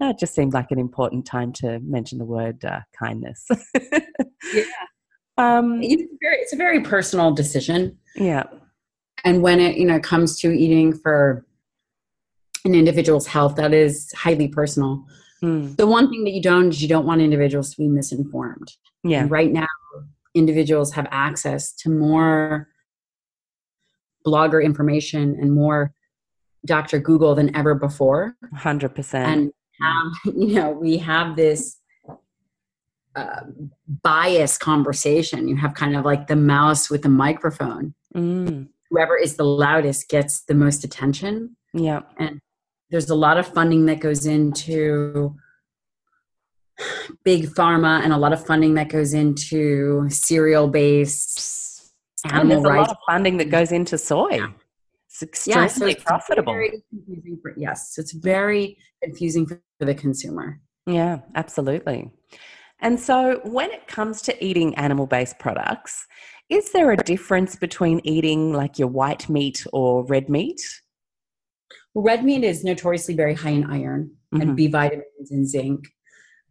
[0.00, 3.46] it just seemed like an important time to mention the word uh, kindness.
[4.54, 4.62] Yeah.
[5.38, 8.42] Um, it's very, it's a very personal decision yeah.
[9.24, 11.46] and when it you know comes to eating for
[12.64, 15.04] an individual's health that is highly personal
[15.40, 15.76] Mm.
[15.76, 18.72] the one thing that you don't is you don't want individuals to be misinformed
[19.04, 19.20] Yeah.
[19.20, 19.68] and right now
[20.34, 22.66] individuals have access to more
[24.26, 25.92] blogger information and more
[26.66, 29.14] dr google than ever before 100%.
[29.14, 31.77] and have, you know we have this
[33.18, 33.40] uh,
[34.02, 38.66] bias conversation you have kind of like the mouse with the microphone mm.
[38.90, 42.02] whoever is the loudest gets the most attention Yeah.
[42.18, 42.40] And
[42.90, 45.36] there's a lot of funding that goes into
[47.24, 51.92] big pharma and a lot of funding that goes into cereal based
[52.24, 54.36] And there's a rights lot of funding that goes into soy.
[54.36, 54.50] Yeah.
[55.20, 56.54] It's yeah, extremely so it's profitable.
[57.42, 62.12] for, yes so it's very confusing for the consumer Yeah, absolutely.
[62.80, 66.06] And so, when it comes to eating animal based products,
[66.48, 70.60] is there a difference between eating like your white meat or red meat?
[71.94, 74.40] red meat is notoriously very high in iron Mhm.
[74.42, 75.80] and b vitamins and zinc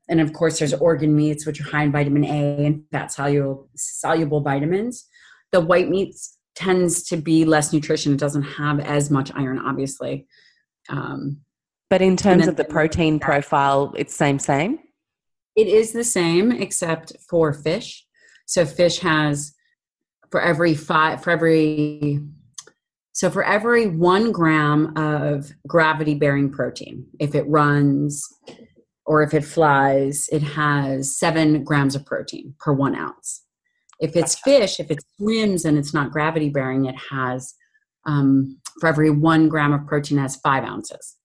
[0.09, 3.69] and of course there's organ meats which are high in vitamin a and fat soluble
[3.75, 5.05] soluble vitamins
[5.53, 10.27] the white meats tends to be less nutrition it doesn't have as much iron obviously
[10.89, 11.37] um,
[11.89, 14.79] But in terms then- of the protein profile, it's same, same?
[15.57, 18.05] It is the same except for fish.
[18.45, 19.53] So fish has
[20.31, 22.21] for every five for every
[23.11, 28.23] so for every one gram of gravity bearing protein if it runs
[29.05, 33.43] or if it flies it has seven grams of protein per one ounce.
[33.99, 37.55] If it's fish if it swims and it's not gravity bearing it has
[38.05, 41.15] um, for every one gram of protein has five ounces.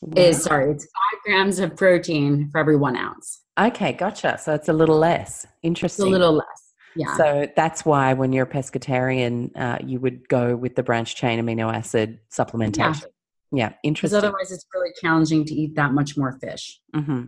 [0.00, 0.22] Wow.
[0.22, 4.68] is sorry it's five grams of protein for every one ounce okay gotcha so it's
[4.68, 6.64] a little less interesting it's a little less
[6.96, 7.16] yeah.
[7.16, 11.44] So that's why when you're a pescatarian, uh, you would go with the branched chain
[11.44, 13.06] amino acid supplementation.
[13.52, 14.16] Yeah, yeah interesting.
[14.16, 16.80] Because otherwise, it's really challenging to eat that much more fish.
[16.94, 17.24] Mm-hmm.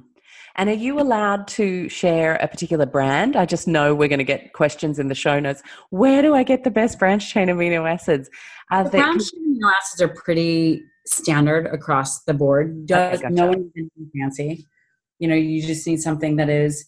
[0.59, 3.37] And are you allowed to share a particular brand?
[3.37, 5.63] I just know we're going to get questions in the show notes.
[5.91, 8.31] Where do I get the best branched chain amino acids?
[8.71, 12.87] Are the branched chain amino acids are pretty standard across the board.
[12.87, 13.35] Does, okay, gotcha.
[13.35, 13.71] No one
[14.19, 14.67] fancy.
[15.19, 16.87] You know, you just need something that is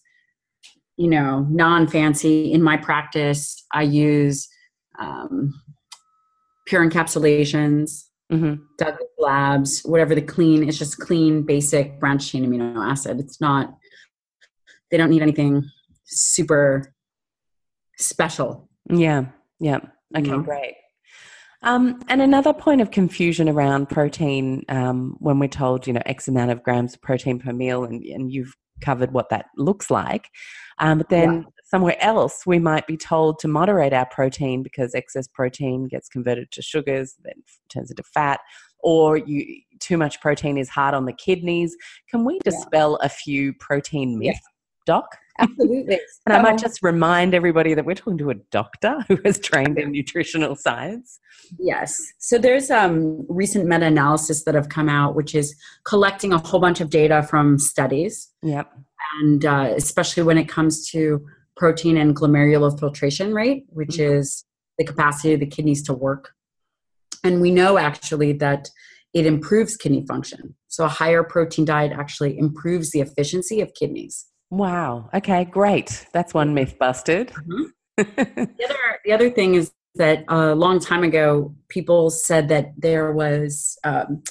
[0.99, 2.53] you know, non fancy.
[2.53, 4.49] In my practice, I use
[4.99, 5.55] um,
[6.67, 8.55] Pure Encapsulations, mm-hmm.
[8.77, 10.69] Douglas Labs, whatever the clean.
[10.69, 13.21] It's just clean, basic branched chain amino acid.
[13.21, 13.75] It's not.
[14.91, 15.65] They don't need anything
[16.05, 16.93] super
[17.97, 18.69] special.
[18.91, 19.27] Yeah.
[19.61, 19.79] Yeah.
[20.17, 20.37] Okay.
[20.39, 20.75] Great.
[21.63, 26.29] Um, and another point of confusion around protein um, when we're told, you know, X
[26.29, 30.29] amount of grams of protein per meal, and, and you've covered what that looks like.
[30.79, 31.43] Um, but then yeah.
[31.65, 36.51] somewhere else, we might be told to moderate our protein because excess protein gets converted
[36.53, 37.35] to sugars, then
[37.69, 38.41] turns into fat,
[38.81, 39.45] or you
[39.81, 41.77] too much protein is hard on the kidneys.
[42.11, 43.07] Can we dispel yeah.
[43.07, 44.58] a few protein myths, yeah.
[44.89, 45.17] Doc?
[45.39, 46.01] Absolutely.
[46.27, 49.79] and I might just remind everybody that we're talking to a doctor who has trained
[49.79, 51.21] in nutritional science.
[51.59, 51.97] Yes.
[52.19, 56.81] So there's um, recent meta-analysis that have come out, which is collecting a whole bunch
[56.81, 58.29] of data from studies.
[58.43, 58.69] Yep
[59.21, 61.25] and uh, especially when it comes to
[61.57, 64.19] protein and glomerular filtration rate, which mm-hmm.
[64.19, 64.45] is
[64.79, 66.33] the capacity of the kidneys to work.
[67.25, 68.69] And we know actually that
[69.13, 70.55] it improves kidney function.
[70.69, 74.27] So a higher protein diet actually improves the efficiency of kidneys.
[74.51, 75.11] Wow.
[75.13, 76.07] Okay, great.
[76.13, 77.29] That's one myth busted.
[77.29, 77.65] Mm-hmm.
[77.97, 83.13] the, other, the other thing is that a long time ago, people said that there
[83.13, 84.23] was um,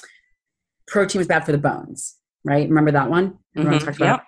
[0.86, 2.68] protein was bad for the bones, right?
[2.68, 3.38] Remember that one?
[3.56, 3.86] Everyone mm-hmm.
[3.86, 4.24] talked about yep.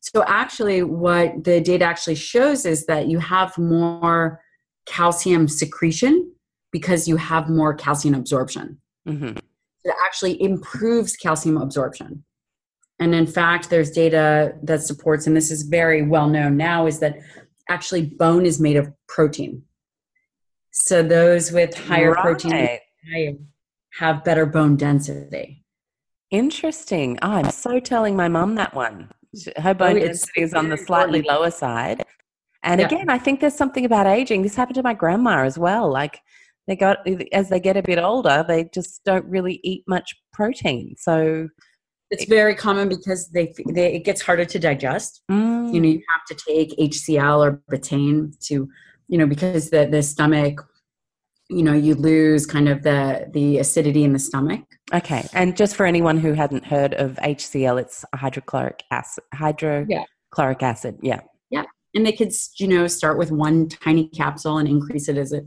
[0.00, 4.40] So actually what the data actually shows is that you have more
[4.86, 6.32] calcium secretion
[6.70, 8.78] because you have more calcium absorption.
[9.08, 9.38] Mm-hmm.
[9.84, 12.24] It actually improves calcium absorption.
[13.02, 17.00] And in fact, there's data that supports, and this is very well known now, is
[17.00, 17.16] that
[17.68, 19.64] actually bone is made of protein.
[20.70, 22.22] So those with higher right.
[22.22, 23.48] protein
[23.98, 25.64] have better bone density.
[26.30, 27.18] Interesting.
[27.22, 29.10] Oh, I'm so telling my mum that one
[29.56, 32.04] her bone oh, density is on the slightly lower side.
[32.62, 32.86] And yeah.
[32.86, 34.42] again, I think there's something about aging.
[34.42, 35.90] This happened to my grandma as well.
[35.90, 36.20] Like
[36.68, 36.98] they got
[37.32, 40.94] as they get a bit older, they just don't really eat much protein.
[40.96, 41.48] So
[42.12, 45.22] it's very common because they, they it gets harder to digest.
[45.30, 45.72] Mm.
[45.74, 48.68] You know, you have to take HCl or betaine to,
[49.08, 50.66] you know, because the the stomach
[51.48, 54.62] you know you lose kind of the the acidity in the stomach
[54.94, 60.68] okay and just for anyone who hadn't heard of hcl it's hydrochloric acid hydrochloric yeah.
[60.68, 61.20] acid yeah
[61.50, 65.32] yeah and they could you know start with one tiny capsule and increase it as
[65.32, 65.44] it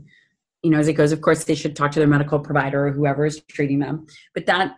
[0.62, 2.92] you know as it goes of course they should talk to their medical provider or
[2.92, 4.76] whoever is treating them but that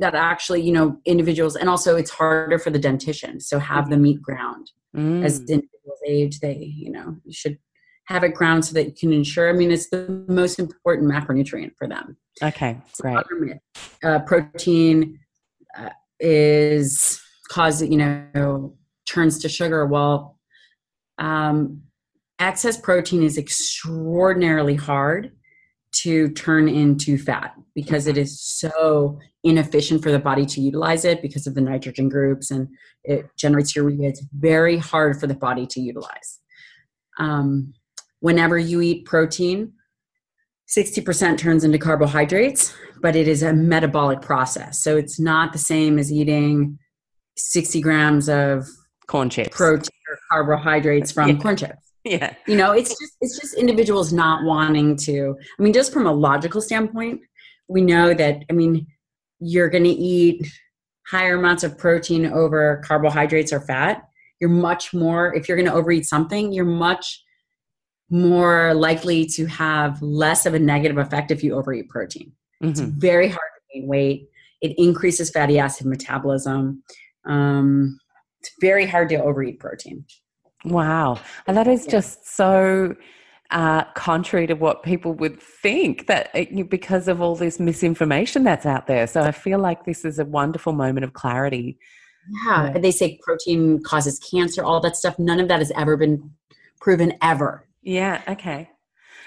[0.00, 3.92] that actually you know individuals and also it's harder for the dentition so have mm-hmm.
[3.92, 5.24] the meat ground mm.
[5.24, 7.58] as individuals age they you know you should
[8.10, 9.48] have it ground so that you can ensure.
[9.48, 12.16] I mean, it's the most important macronutrient for them.
[12.42, 13.58] Okay, great.
[14.02, 15.20] Uh, protein
[15.78, 18.74] uh, is causing, you know,
[19.08, 19.86] turns to sugar.
[19.86, 20.38] Well,
[21.18, 21.82] um,
[22.40, 25.30] excess protein is extraordinarily hard
[25.92, 31.22] to turn into fat because it is so inefficient for the body to utilize it
[31.22, 32.68] because of the nitrogen groups and
[33.04, 34.08] it generates urea.
[34.08, 36.40] It's very hard for the body to utilize.
[37.18, 37.72] Um,
[38.20, 39.72] whenever you eat protein,
[40.68, 44.78] 60% turns into carbohydrates, but it is a metabolic process.
[44.78, 46.78] So it's not the same as eating
[47.36, 48.68] 60 grams of
[49.08, 51.36] corn chips, protein or carbohydrates from yeah.
[51.36, 51.92] corn chips.
[52.04, 52.34] Yeah.
[52.46, 55.36] You know, it's just it's just individuals not wanting to.
[55.58, 57.20] I mean, just from a logical standpoint,
[57.68, 58.86] we know that I mean,
[59.40, 60.46] you're going to eat
[61.06, 64.02] higher amounts of protein over carbohydrates or fat.
[64.40, 67.22] You're much more if you're going to overeat something, you're much
[68.10, 72.32] more likely to have less of a negative effect if you overeat protein.
[72.62, 72.70] Mm-hmm.
[72.70, 74.28] It's very hard to gain weight.
[74.60, 76.82] It increases fatty acid metabolism.
[77.24, 77.98] Um,
[78.40, 80.04] it's very hard to overeat protein.
[80.64, 81.20] Wow.
[81.46, 81.92] And that is yeah.
[81.92, 82.94] just so
[83.50, 88.66] uh, contrary to what people would think that it, because of all this misinformation that's
[88.66, 89.06] out there.
[89.06, 91.78] So I feel like this is a wonderful moment of clarity.
[92.46, 95.18] Yeah, they say protein causes cancer, all that stuff.
[95.18, 96.30] None of that has ever been
[96.80, 97.66] proven ever.
[97.82, 98.70] Yeah, okay.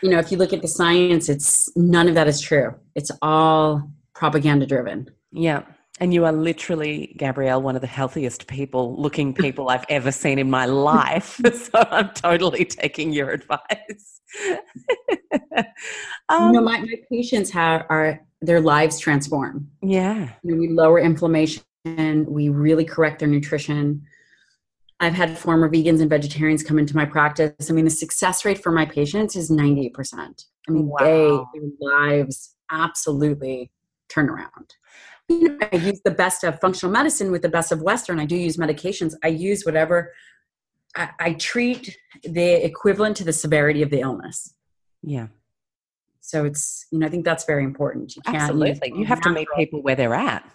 [0.02, 2.76] You know, if you look at the science, it's none of that is true.
[2.96, 5.10] It's all propaganda driven.
[5.32, 5.64] Yeah.
[6.00, 10.40] And you are literally, Gabrielle, one of the healthiest people looking people I've ever seen
[10.40, 11.40] in my life.
[11.54, 14.22] so I'm totally taking your advice.
[14.50, 14.58] um,
[15.56, 19.70] you know, um, my, my patients have are their lives transform.
[19.82, 20.30] Yeah.
[20.44, 24.04] You know, we lower inflammation, we really correct their nutrition.
[25.00, 27.70] I've had former vegans and vegetarians come into my practice.
[27.70, 30.46] I mean, the success rate for my patients is 98%.
[30.68, 31.50] I mean, wow.
[31.54, 33.70] they, their lives absolutely
[34.10, 34.76] turn around
[35.42, 38.20] you know, I use the best of functional medicine with the best of Western.
[38.20, 39.14] I do use medications.
[39.24, 40.14] I use whatever.
[40.96, 44.54] I, I treat the equivalent to the severity of the illness.
[45.02, 45.28] Yeah.
[46.22, 48.16] So it's you know I think that's very important.
[48.16, 50.50] You can't Absolutely, you have to meet people where they're at.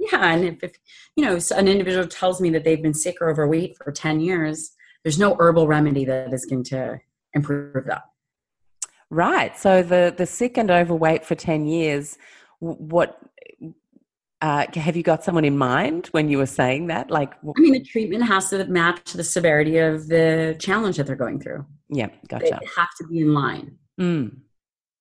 [0.00, 0.72] Yeah, and if, if
[1.16, 4.72] you know an individual tells me that they've been sick or overweight for ten years,
[5.04, 6.98] there's no herbal remedy that is going to
[7.34, 8.04] improve that.
[9.10, 9.56] Right.
[9.58, 12.16] So the the sick and overweight for ten years,
[12.60, 13.18] what
[14.42, 17.10] uh, have you got someone in mind when you were saying that?
[17.10, 21.16] Like, I mean, the treatment has to match the severity of the challenge that they're
[21.16, 21.64] going through.
[21.88, 22.58] Yeah, gotcha.
[22.60, 23.78] They have to be in line.
[23.98, 24.36] Mm.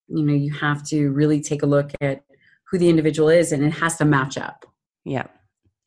[0.08, 2.24] You know, you have to really take a look at
[2.70, 4.66] who the individual is, and it has to match up.
[5.04, 5.26] Yeah,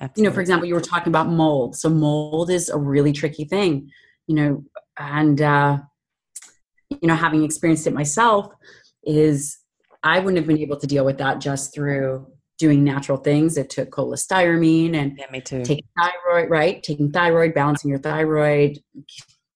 [0.01, 0.22] absolutely.
[0.22, 1.76] You know, for example, you were talking about mold.
[1.76, 3.90] So mold is a really tricky thing.
[4.26, 4.64] You know,
[4.99, 5.78] and uh,
[6.90, 8.53] you know, having experienced it myself,
[9.05, 9.59] is
[10.03, 12.26] I wouldn't have been able to deal with that just through
[12.59, 13.56] doing natural things.
[13.56, 15.64] It took cholestyramine and yeah, me too.
[15.64, 16.82] taking thyroid, right?
[16.82, 18.78] Taking thyroid, balancing your thyroid,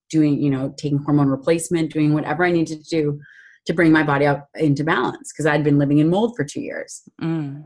[0.08, 3.20] doing, you know, taking hormone replacement, doing whatever I needed to do
[3.66, 6.60] to bring my body up into balance because I'd been living in mold for two
[6.60, 7.02] years.
[7.20, 7.64] Mm.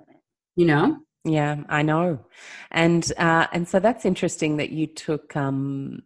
[0.56, 0.96] You know?
[1.24, 2.24] Yeah, I know.
[2.70, 6.02] And uh, and so that's interesting that you took um,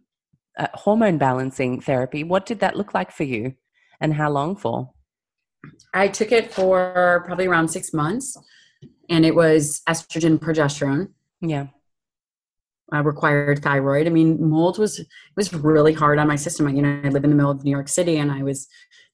[0.57, 2.23] uh, hormone balancing therapy.
[2.23, 3.53] What did that look like for you,
[3.99, 4.91] and how long for?
[5.93, 8.35] I took it for probably around six months
[9.09, 11.09] and it was estrogen, progesterone.
[11.41, 11.67] Yeah.
[12.93, 14.07] Uh, required thyroid.
[14.07, 16.67] I mean, mold was it was really hard on my system.
[16.69, 18.67] You know, I live in the middle of New York City, and I was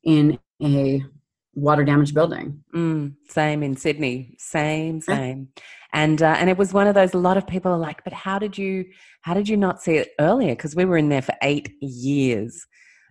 [0.04, 1.04] in a
[1.54, 2.64] water damaged building.
[2.74, 4.36] Mm, same in Sydney.
[4.40, 5.50] Same, same.
[5.94, 7.14] And uh, and it was one of those.
[7.14, 8.86] A lot of people are like, "But how did you
[9.22, 12.66] how did you not see it earlier?" Because we were in there for eight years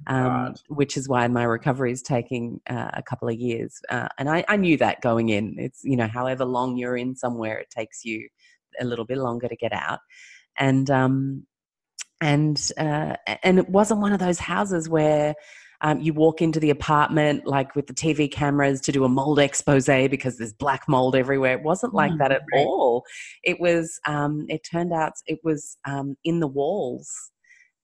[0.07, 3.81] um, which is why my recovery is taking uh, a couple of years.
[3.89, 5.57] Uh, and I, I, knew that going in.
[5.59, 8.29] It's, you know, however long you're in somewhere, it takes you
[8.81, 10.01] a little bit longer to get out.
[10.59, 11.47] And, um,
[12.21, 15.35] and, uh, and it wasn't one of those houses where,
[15.83, 19.39] um, you walk into the apartment like with the TV cameras to do a mold
[19.39, 21.53] expose because there's black mold everywhere.
[21.53, 22.65] It wasn't like mm, that at right.
[22.65, 23.05] all.
[23.45, 24.01] It was.
[24.07, 27.31] Um, it turned out it was um, in the walls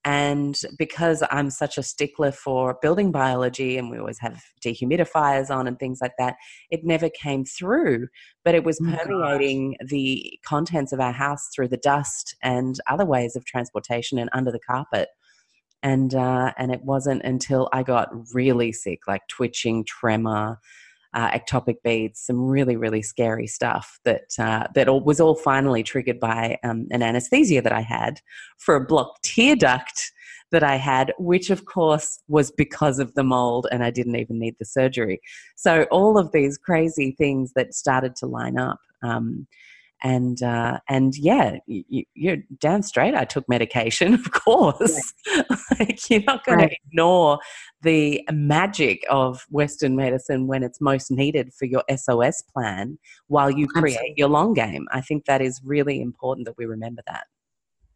[0.05, 5.69] and because I'm such a stickler for building biology and we always have dehumidifiers on
[5.69, 6.37] and things like that,
[6.71, 8.09] it never came through.
[8.45, 9.91] But it was oh permeating gosh.
[9.91, 14.51] the contents of our house through the dust and other ways of transportation and under
[14.51, 15.09] the carpet.
[15.85, 20.59] And uh, and it wasn't until I got really sick, like twitching, tremor,
[21.15, 25.83] uh, ectopic beats, some really really scary stuff that uh, that all, was all finally
[25.83, 28.21] triggered by um, an anesthesia that I had
[28.59, 30.13] for a blocked tear duct
[30.53, 34.39] that I had, which of course was because of the mold, and I didn't even
[34.39, 35.21] need the surgery.
[35.57, 38.79] So all of these crazy things that started to line up.
[39.03, 39.47] Um,
[40.03, 43.15] and uh, and yeah, you, are damn straight.
[43.15, 45.13] I took medication, of course.
[45.27, 45.43] Yeah.
[45.79, 46.71] like you're not going right.
[46.71, 47.39] to ignore
[47.83, 52.99] the magic of Western medicine when it's most needed for your SOS plan
[53.29, 54.15] while you create Absolutely.
[54.17, 54.87] your long game.
[54.93, 57.27] I think that is really important that we remember that.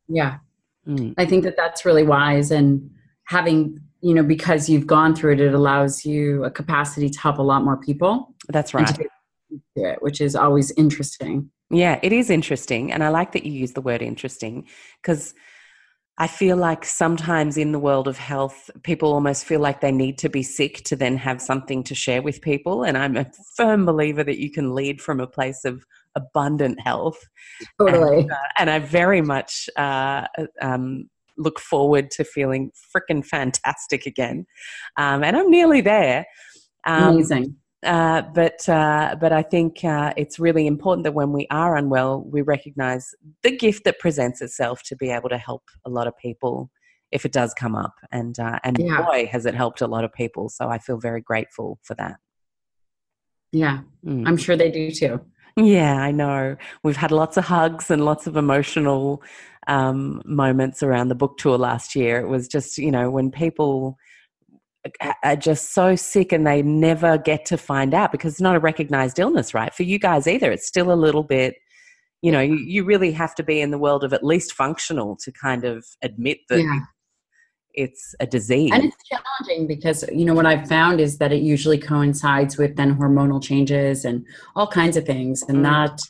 [0.09, 0.39] Yeah,
[0.87, 1.15] mm.
[1.19, 2.89] I think that that's really wise, and
[3.25, 7.39] having you know because you've gone through it, it allows you a capacity to help
[7.39, 8.33] a lot more people.
[8.49, 8.97] That's right.
[9.75, 11.51] It, which is always interesting.
[11.71, 12.93] Yeah, it is interesting.
[12.93, 14.69] And I like that you use the word interesting
[15.03, 15.35] because
[16.19, 20.17] I feel like sometimes in the world of health, people almost feel like they need
[20.19, 22.85] to be sick to then have something to share with people.
[22.85, 27.19] And I'm a firm believer that you can lead from a place of abundant health.
[27.79, 28.21] Totally.
[28.21, 30.27] And, uh, and I very much uh,
[30.63, 34.47] um, look forward to feeling freaking fantastic again.
[34.97, 36.25] Um, and I'm nearly there.
[36.87, 37.57] Um, Amazing.
[37.87, 42.23] Uh, but uh, but I think uh, it's really important that when we are unwell,
[42.25, 46.17] we recognise the gift that presents itself to be able to help a lot of
[46.19, 46.71] people
[47.13, 47.95] if it does come up.
[48.11, 49.07] And uh, and Yeah.
[49.07, 50.49] boy, has it helped a lot of people.
[50.49, 52.17] So I feel very grateful for that.
[53.53, 54.27] Yeah, Mm.
[54.27, 55.21] I'm sure they do too.
[55.57, 56.57] Yeah, I know.
[56.83, 59.23] We've had lots of hugs and lots of emotional
[59.69, 62.21] um, moments around the book tour last year.
[62.21, 63.97] It was just, you know, when people
[65.25, 68.61] are just so sick and they never get to find out because it's not a
[68.61, 69.75] recognized illness, right?
[69.75, 70.51] For you guys either.
[70.51, 71.55] It's still a little bit,
[72.23, 75.17] you know, you, you really have to be in the world of at least functional
[75.17, 76.81] to kind of admit that Yeah.
[77.75, 78.71] it's a disease.
[78.73, 82.77] And it's challenging because, you know, what I've found is that it usually coincides with
[82.77, 84.25] then hormonal changes and
[84.55, 85.43] all kinds of things.
[85.49, 85.63] And Mm.
[85.65, 86.01] that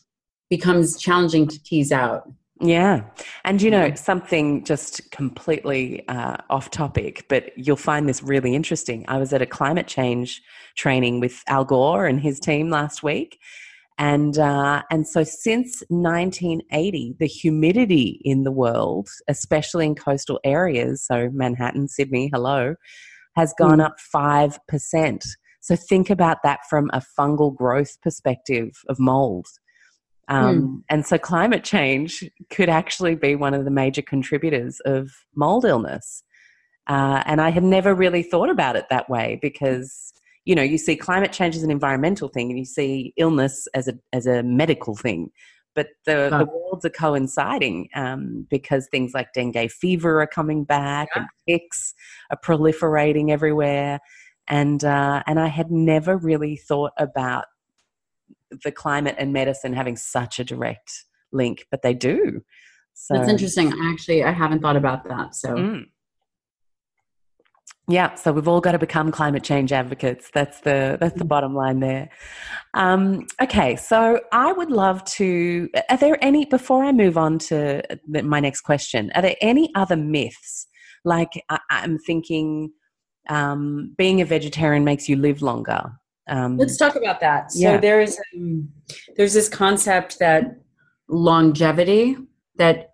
[0.48, 2.30] becomes challenging to tease out.
[2.60, 3.02] Yeah.
[3.44, 9.04] And you know, something just completely uh, off topic, but you'll find this really interesting.
[9.08, 10.42] I was at a climate change
[10.74, 13.38] training with Al Gore and his team last week.
[13.98, 21.02] And, uh, and so since 1980, the humidity in the world, especially in coastal areas,
[21.04, 22.74] so Manhattan, Sydney, hello,
[23.36, 23.86] has gone Mm.
[23.86, 25.24] up 5%.
[25.60, 29.46] So think about that from a fungal growth perspective of mold.
[30.28, 35.64] Um, And so climate change could actually be one of the major contributors of mold
[35.64, 36.22] illness.
[36.88, 40.12] Uh, and I had never really thought about it that way because,
[40.44, 43.88] you know, you see climate change as an environmental thing and you see illness as
[43.88, 45.30] a, as a medical thing.
[45.74, 51.08] But the, the worlds are coinciding um, because things like dengue fever are coming back
[51.14, 51.92] and ticks
[52.30, 54.00] are proliferating everywhere.
[54.48, 57.44] And, uh, and I had never really thought about
[58.50, 62.42] the climate and medicine having such a direct link, but they do.
[62.94, 63.72] So That's interesting.
[63.82, 65.34] Actually, I haven't thought about that.
[65.34, 65.86] So, Mm.
[67.88, 70.28] Yeah, so we've all got to become climate change advocates.
[70.34, 72.08] That's the that's the bottom line there.
[72.74, 75.68] Um, okay, so I would love to.
[75.88, 79.12] Are there any before I move on to my next question?
[79.14, 80.66] Are there any other myths?
[81.04, 82.72] Like I, I'm thinking,
[83.28, 85.92] um, being a vegetarian makes you live longer.
[86.28, 87.52] Um, let's talk about that.
[87.52, 87.76] So, Yeah.
[87.78, 88.68] there's, um,
[89.16, 90.58] there's this concept that
[91.08, 92.16] longevity,
[92.56, 92.92] that,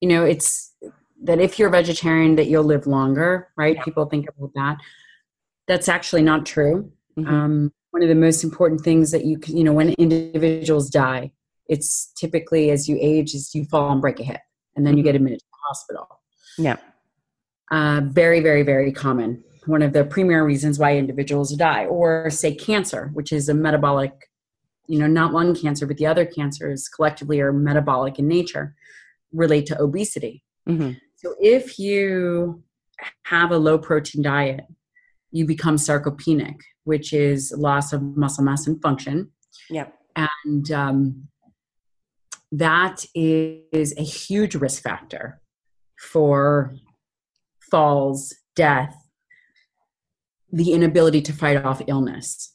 [0.00, 0.74] you know, it's
[1.22, 3.76] that if you're vegetarian, that you'll live longer, right?
[3.76, 3.82] Yeah.
[3.84, 4.76] People think about that.
[5.66, 6.92] That's actually not true.
[7.16, 7.28] mhm.
[7.28, 11.30] um, one of the most important things that you can, you know when individuals die
[11.68, 14.40] it's typically as you age is you fall and break a hip
[14.74, 16.08] and then you get admitted to the hospital
[16.58, 16.76] yeah,
[17.70, 22.54] uh, very very very common one of the premier reasons why individuals die or say
[22.54, 24.12] cancer which is a metabolic
[24.86, 28.74] you know not lung cancer but the other cancers collectively are metabolic in nature
[29.32, 30.42] relate to obesity.
[30.66, 30.92] Hmm
[31.24, 32.62] so if you
[33.22, 34.66] have a low protein diet,
[35.30, 39.30] you become sarcopenic, which is loss of muscle mass and function.
[39.70, 41.28] yeah, And um,
[42.52, 45.40] that is a huge risk factor
[45.98, 46.74] for
[47.70, 48.94] falls, death,
[50.54, 52.54] the inability to fight off illness.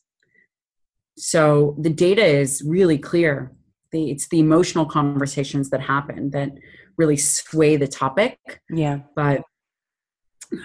[1.17, 3.51] So the data is really clear.
[3.91, 6.51] The, it's the emotional conversations that happen that
[6.97, 8.37] really sway the topic
[8.69, 9.41] yeah, but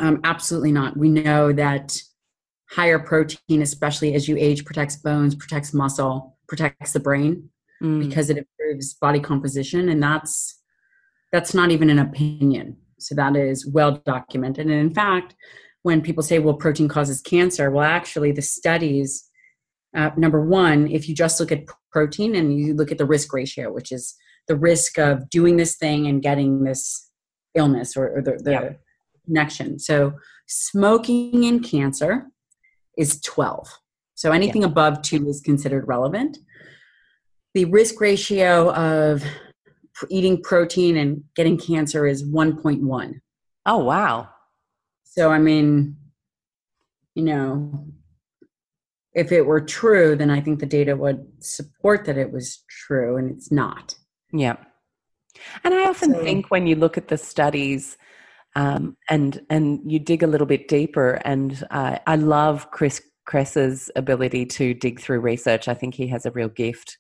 [0.00, 0.96] um, absolutely not.
[0.96, 1.96] We know that
[2.70, 7.50] higher protein, especially as you age, protects bones, protects muscle, protects the brain
[7.82, 8.08] Mm.
[8.08, 10.60] because it improves body composition, and that's
[11.32, 12.76] that's not even an opinion.
[12.98, 14.66] So that is well documented.
[14.66, 15.34] And in fact,
[15.84, 19.30] when people say, "Well, protein causes cancer," well, actually, the studies.
[19.96, 23.32] Uh, number one, if you just look at protein and you look at the risk
[23.32, 24.16] ratio, which is
[24.48, 27.10] the risk of doing this thing and getting this
[27.54, 28.72] illness or, or the, the Yeah.
[29.24, 29.78] connection.
[29.78, 30.14] So
[30.48, 32.26] smoking in cancer
[32.98, 33.68] is 12.
[34.14, 36.38] So anything above two is considered relevant.
[37.54, 39.22] The risk ratio of
[40.10, 43.20] eating protein and getting cancer is 1.1.
[43.66, 44.28] Oh wow,
[45.16, 45.96] So, I mean,
[47.14, 47.86] you know,
[49.12, 53.16] if it were true, then I think the data would support that it was true,
[53.16, 53.94] and it's not.
[54.32, 54.56] Yeah.
[55.62, 57.96] And I often So- think when you look at the studies
[58.56, 63.92] um, and and you dig a little bit deeper, and uh, I love Chris Kresser's
[63.94, 65.68] ability to dig through research.
[65.68, 66.98] I think he has a real gift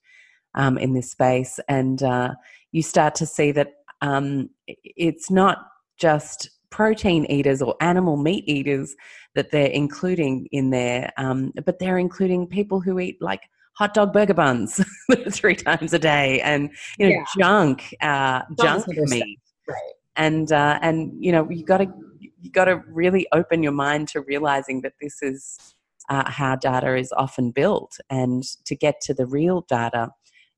[0.54, 2.34] um, in this space, and uh,
[2.70, 5.66] you start to see that um, it's not
[5.98, 8.96] just protein eaters or animal meat eaters
[9.36, 13.42] that they're including in there, um, but they're including people who eat like
[13.78, 14.84] hot dog burger buns
[15.30, 17.24] three times a day and you know Yeah.
[17.38, 19.94] junk uh, junk meat Right.
[20.16, 21.86] and uh, and you know you got to
[22.18, 25.60] you got to really open your mind to realizing that this is
[26.08, 30.08] uh, how data is often built and to get to the real data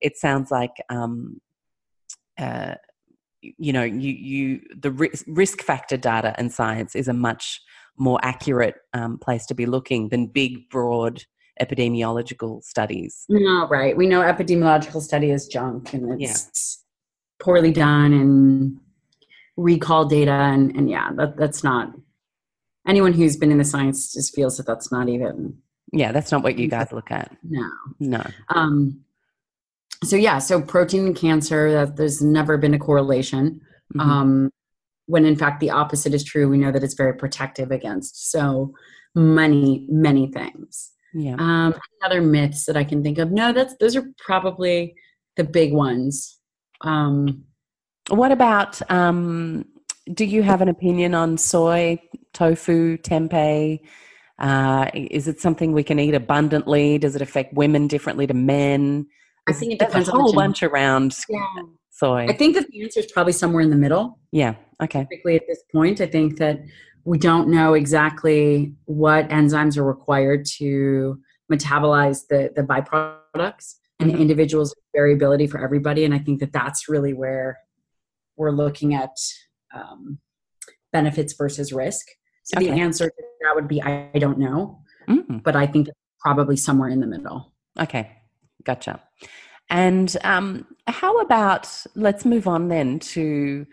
[0.00, 1.40] it sounds like um,
[2.38, 2.74] uh,
[3.42, 4.90] you know you you the
[5.26, 7.60] risk factor data and science is a much
[7.98, 11.24] more accurate um, place to be looking than big broad
[11.60, 13.24] epidemiological studies.
[13.28, 13.96] No right?
[13.96, 16.84] We know epidemiological study is junk and it's
[17.40, 17.44] yeah.
[17.44, 18.78] poorly done and
[19.56, 21.90] recall data and, and yeah that, that's not
[22.86, 25.56] anyone who's been in the science just feels that that's not even
[25.92, 27.34] yeah that's not what you guys look at.
[27.42, 27.70] No.
[27.98, 28.26] No.
[28.54, 29.00] Um
[30.04, 33.60] so yeah so protein and cancer that there's never been a correlation.
[33.94, 34.00] Mm-hmm.
[34.00, 34.50] um
[35.06, 36.48] when in fact the opposite is true.
[36.48, 38.74] We know that it's very protective against so
[39.14, 40.92] many many things.
[41.14, 41.36] Yeah.
[41.38, 41.74] Um
[42.04, 43.30] other myths that i can think of?
[43.30, 44.94] No that's those are probably
[45.36, 46.38] the big ones.
[46.80, 47.44] Um
[48.08, 49.64] what about um
[50.12, 51.98] do you have an opinion on soy
[52.32, 53.80] tofu tempeh?
[54.38, 56.98] Uh, is it something we can eat abundantly?
[56.98, 59.06] Does it affect women differently to men
[59.48, 60.08] I think it depends.
[60.08, 61.46] On a whole bunch around yeah.
[61.90, 62.26] soy.
[62.28, 64.18] I think that the answer is probably somewhere in the middle.
[64.32, 64.54] Yeah.
[64.82, 65.04] Okay.
[65.04, 66.60] Particularly at this point, I think that
[67.06, 71.20] we don't know exactly what enzymes are required to
[71.50, 74.20] metabolize the the byproducts and mm-hmm.
[74.20, 77.58] individuals variability for everybody and i think that that's really where
[78.36, 79.16] we're looking at
[79.74, 80.18] um,
[80.92, 82.06] benefits versus risk
[82.42, 82.70] so okay.
[82.70, 85.38] the answer to that would be i, I don't know mm-hmm.
[85.38, 85.88] but i think
[86.20, 88.15] probably somewhere in the middle okay
[88.66, 89.00] Gotcha.
[89.70, 93.66] And um, how about let's move on then to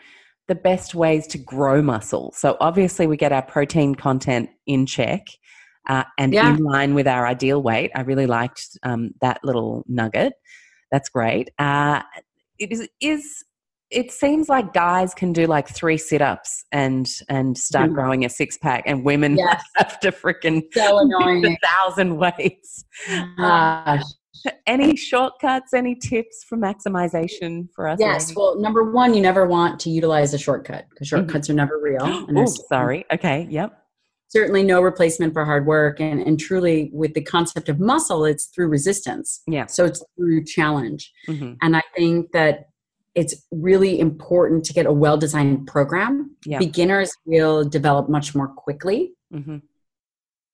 [0.47, 2.33] the best ways to grow muscle.
[2.35, 5.25] So obviously, we get our protein content in check
[5.87, 6.53] uh, and yeah.
[6.53, 7.91] in line with our ideal weight.
[7.95, 10.33] I really liked um, that little nugget.
[10.91, 11.49] That's great.
[11.57, 12.01] Uh,
[12.59, 13.43] it is, is
[13.89, 17.93] it seems like guys can do like three sit-ups and and start mm.
[17.93, 19.63] growing a six-pack and women yes.
[19.77, 22.85] have to freaking so annoying a thousand weights
[23.37, 24.03] Gosh
[24.67, 27.99] any shortcuts, any tips for maximization for us?
[27.99, 28.35] Yes.
[28.35, 31.17] Well, number one, you never want to utilize a shortcut because mm-hmm.
[31.17, 31.59] shortcuts mm-hmm.
[31.59, 32.25] are never real.
[32.37, 33.05] oh, sorry.
[33.11, 33.47] Okay.
[33.49, 33.79] Yep.
[34.27, 35.99] Certainly no replacement for hard work.
[35.99, 39.41] And, and truly, with the concept of muscle, it's through resistance.
[39.47, 39.67] Yeah.
[39.67, 41.11] So it's through challenge.
[41.27, 41.53] Mm-hmm.
[41.61, 42.69] And I think that
[43.13, 46.35] it's really important to get a well designed program.
[46.45, 46.57] Yeah.
[46.57, 49.13] Beginners will develop much more quickly.
[49.31, 49.57] Mm-hmm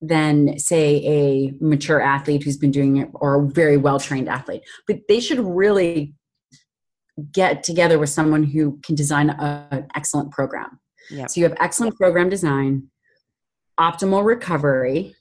[0.01, 4.61] than say a mature athlete who's been doing it or a very well trained athlete
[4.87, 6.13] but they should really
[7.33, 10.79] get together with someone who can design an excellent program
[11.11, 11.29] yep.
[11.29, 12.83] so you have excellent program design
[13.77, 15.13] optimal recovery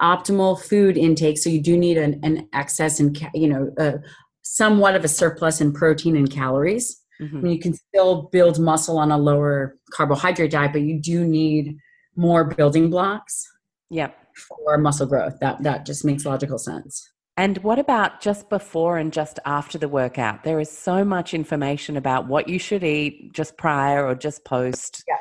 [0.00, 3.96] optimal food intake so you do need an, an excess and you know uh,
[4.42, 7.38] somewhat of a surplus in protein and calories mm-hmm.
[7.38, 11.26] I mean, you can still build muscle on a lower carbohydrate diet but you do
[11.26, 11.78] need
[12.18, 13.46] more building blocks
[13.88, 15.38] yeah for muscle growth.
[15.40, 17.10] That that just makes logical sense.
[17.36, 20.42] And what about just before and just after the workout?
[20.42, 25.04] There is so much information about what you should eat just prior or just post.
[25.06, 25.14] Yeah.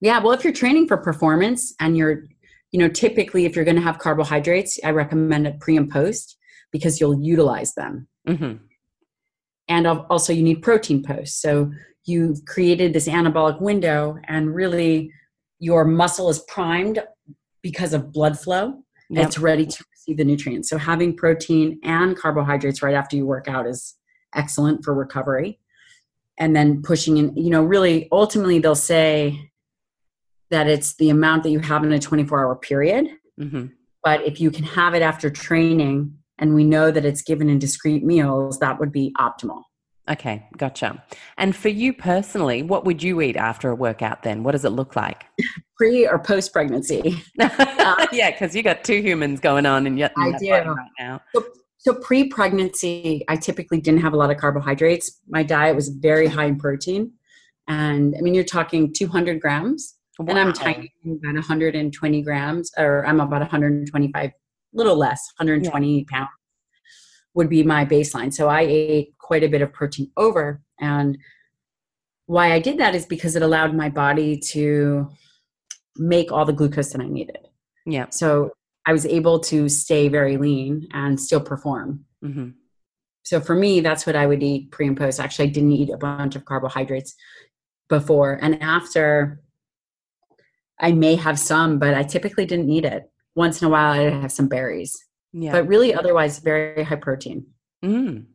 [0.00, 2.24] Yeah well if you're training for performance and you're
[2.72, 6.36] you know typically if you're going to have carbohydrates i recommend it pre and post
[6.72, 8.08] because you'll utilize them.
[8.28, 8.54] Mm-hmm.
[9.68, 11.70] and also you need protein post so
[12.06, 15.12] you've created this anabolic window and really
[15.64, 17.02] your muscle is primed
[17.62, 18.82] because of blood flow.
[19.10, 19.26] Yep.
[19.26, 20.68] it's ready to receive the nutrients.
[20.68, 23.94] So having protein and carbohydrates right after you work out is
[24.34, 25.58] excellent for recovery.
[26.38, 29.50] And then pushing in you know really ultimately they'll say
[30.50, 33.08] that it's the amount that you have in a 24 hour period.
[33.40, 33.66] Mm-hmm.
[34.04, 37.58] but if you can have it after training and we know that it's given in
[37.58, 39.62] discrete meals that would be optimal
[40.08, 41.02] Okay, gotcha.
[41.38, 44.42] And for you personally, what would you eat after a workout then?
[44.42, 45.24] What does it look like?
[45.76, 47.22] Pre or post pregnancy?
[47.40, 50.50] uh, yeah, because you got two humans going on in, your I do.
[50.50, 51.20] right now.
[51.34, 51.44] So,
[51.78, 55.20] so pre pregnancy, I typically didn't have a lot of carbohydrates.
[55.28, 57.12] My diet was very high in protein.
[57.66, 59.96] And I mean, you're talking 200 grams.
[60.18, 60.26] Wow.
[60.28, 64.30] And I'm tiny, about 120 grams, or I'm about 125,
[64.72, 66.04] little less, 120 yeah.
[66.08, 66.28] pounds
[67.34, 68.32] would be my baseline.
[68.32, 70.62] So I ate quite a bit of protein over.
[70.80, 71.18] And
[72.26, 75.10] why I did that is because it allowed my body to
[75.96, 77.48] make all the glucose that I needed.
[77.86, 78.06] Yeah.
[78.10, 78.52] So
[78.86, 82.04] I was able to stay very lean and still perform.
[82.24, 82.50] Mm-hmm.
[83.22, 85.18] So for me, that's what I would eat pre and post.
[85.18, 87.14] Actually, I didn't eat a bunch of carbohydrates
[87.88, 89.40] before and after.
[90.78, 93.10] I may have some, but I typically didn't eat it.
[93.34, 95.03] Once in a while, I'd have some berries.
[95.34, 95.52] Yeah.
[95.52, 97.46] But really, otherwise, very high protein.
[97.84, 98.26] Mm.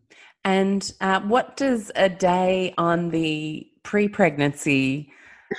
[0.43, 5.11] And uh, what does a day on the pre pregnancy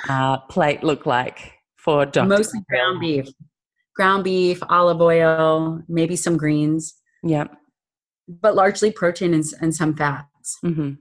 [0.08, 2.28] uh, plate look like for Dr.
[2.28, 3.28] Mostly ground beef.
[3.96, 6.94] Ground beef, olive oil, maybe some greens.
[7.22, 7.44] Yeah.
[8.28, 10.58] But largely protein and, and some fats.
[10.64, 10.92] Mm-hmm.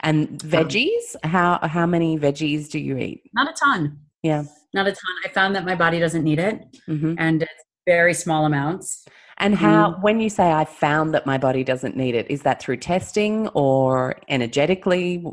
[0.00, 1.16] And veggies?
[1.24, 3.22] How how many veggies do you eat?
[3.34, 3.98] Not a ton.
[4.22, 4.44] Yeah.
[4.72, 5.14] Not a ton.
[5.24, 9.04] I found that my body doesn't need it, hmm and it's very small amounts.
[9.40, 10.02] And how, Mm.
[10.02, 13.48] when you say I found that my body doesn't need it, is that through testing
[13.48, 15.24] or energetically?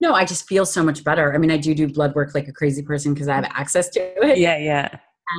[0.00, 1.34] No, I just feel so much better.
[1.34, 3.88] I mean, I do do blood work like a crazy person because I have access
[3.90, 4.38] to it.
[4.38, 4.88] Yeah, yeah.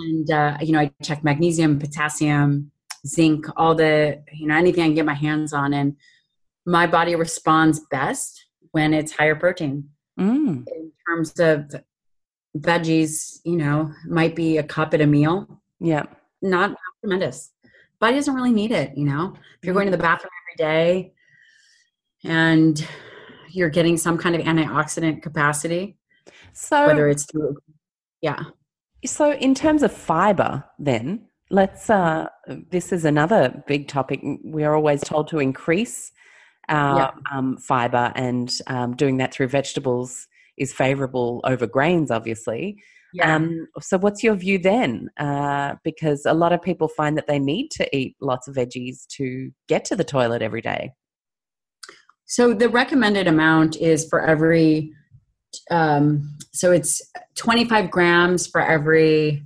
[0.03, 2.71] And, uh, you know, I check magnesium, potassium,
[3.07, 5.73] zinc, all the, you know, anything I can get my hands on.
[5.73, 5.95] And
[6.65, 9.89] my body responds best when it's higher protein.
[10.19, 11.73] Mm, In terms of
[12.57, 15.61] veggies, you know, might be a cup at a meal.
[15.79, 16.03] yeah.
[16.41, 17.51] Not, not tremendous.
[17.99, 19.33] Body doesn't really need it, you know.
[19.35, 21.13] If you're going to the bathroom every day
[22.23, 22.87] and
[23.49, 25.97] you're getting some kind of antioxidant capacity,
[26.53, 27.57] So, whether it's through,
[28.21, 28.43] yeah.
[29.05, 31.89] so in terms of fiber, then let's.
[31.89, 34.21] Uh, this is another big topic.
[34.43, 36.11] We are always told to increase
[36.69, 40.27] our um, fiber, and um, doing that through vegetables
[40.57, 42.81] is favourable over grains, obviously.
[43.13, 43.35] Yeah.
[43.35, 45.09] Um, so, what's your view then?
[45.17, 49.07] Uh, because a lot of people find that they need to eat lots of veggies
[49.17, 50.93] to get to the toilet every day.
[52.31, 54.93] So the recommended amount is for every,
[55.71, 57.01] um, so it's
[57.37, 59.43] 25 grams for every,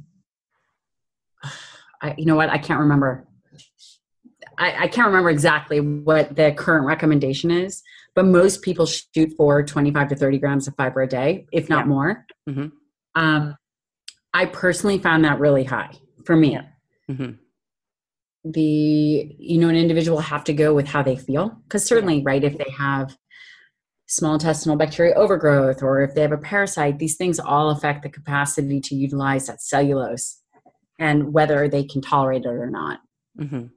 [2.01, 3.25] I, you know what, I can't remember.
[4.57, 7.81] I, I can't remember exactly what the current recommendation is,
[8.15, 11.85] but most people shoot for 25 to 30 grams of fiber a day, if not
[11.85, 11.89] Yeah.
[11.89, 12.25] more.
[12.49, 12.71] Mhm.
[13.15, 13.55] Um,
[14.33, 15.91] I personally found that really high
[16.25, 16.53] for me.
[16.53, 16.65] Yeah.
[17.15, 17.31] hmm
[18.45, 22.43] the you know an individual have to go with how they feel because certainly right
[22.43, 23.15] if they have
[24.05, 28.09] small intestinal bacteria overgrowth or if they have a parasite these things all affect the
[28.09, 30.41] capacity to utilize that cellulose
[30.99, 32.99] and whether they can tolerate it or not
[33.37, 33.67] hmm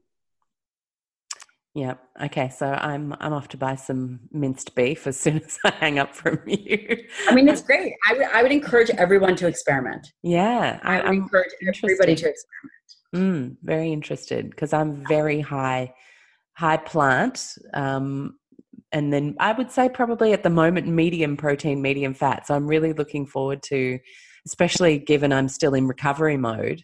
[1.76, 1.94] Yeah.
[2.22, 2.48] Okay.
[2.48, 6.14] So I'm I'm off to buy some minced beef as soon as I hang up
[6.14, 7.04] from you.
[7.28, 10.80] i mean it's great i would i would encourage everyone to experiment yeah.
[10.82, 12.16] i would I'm encourage everybody interested.
[12.16, 12.76] to experiment
[13.14, 15.92] mm, very interested because I'm very high
[16.54, 17.54] high plant.
[17.74, 18.38] Um,
[18.92, 22.46] and then I would say probably at the moment medium protein, medium fat.
[22.46, 23.98] So I'm really looking forward to,
[24.46, 26.82] especially given I'm still in recovery mode.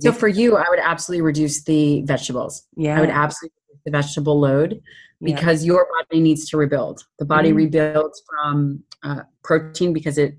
[0.00, 4.38] so for you i would absolutely reduce the vegetables yeah, i would absolutely the vegetable
[4.40, 4.80] load
[5.20, 7.04] yeah, because your body needs to rebuild.
[7.18, 7.56] The body Mm.
[7.56, 10.36] rebuilds from uh, protein because it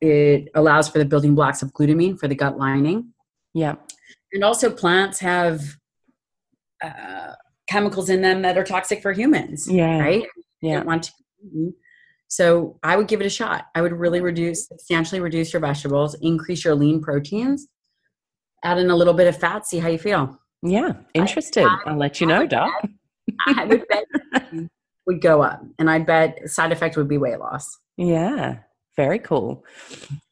[0.00, 3.12] it allows for the building blocks of glutamine for the gut lining,
[3.54, 3.74] yeah,
[4.32, 5.60] and also plants have
[6.82, 7.32] uh,
[7.68, 9.68] chemicals in them that are toxic for humans.
[9.70, 10.24] yeah, Right?
[10.62, 10.76] Yeah.
[10.76, 11.74] don't want to.
[12.28, 13.66] So I would give it a shot.
[13.74, 17.68] I would really reduce, substantially reduce your vegetables, increase your lean proteins,
[18.64, 20.40] add in a little bit of fat, see how you feel.
[20.62, 21.64] Yeah, interested.
[21.64, 22.72] I- I'll let you know, Doc.
[23.46, 24.04] I would bet
[25.06, 27.66] would go up, and I bet side effect would be weight loss.
[27.96, 28.58] Yeah,
[28.96, 29.64] very cool.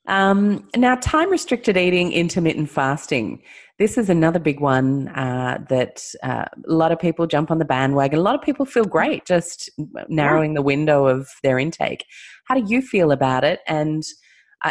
[0.07, 3.43] Um, now, time restricted eating, intermittent fasting.
[3.79, 7.65] This is another big one uh, that uh, a lot of people jump on the
[7.65, 8.19] bandwagon.
[8.19, 9.71] A lot of people feel great just
[10.09, 12.05] narrowing the window of their intake.
[12.45, 13.61] How do you feel about it?
[13.67, 14.03] And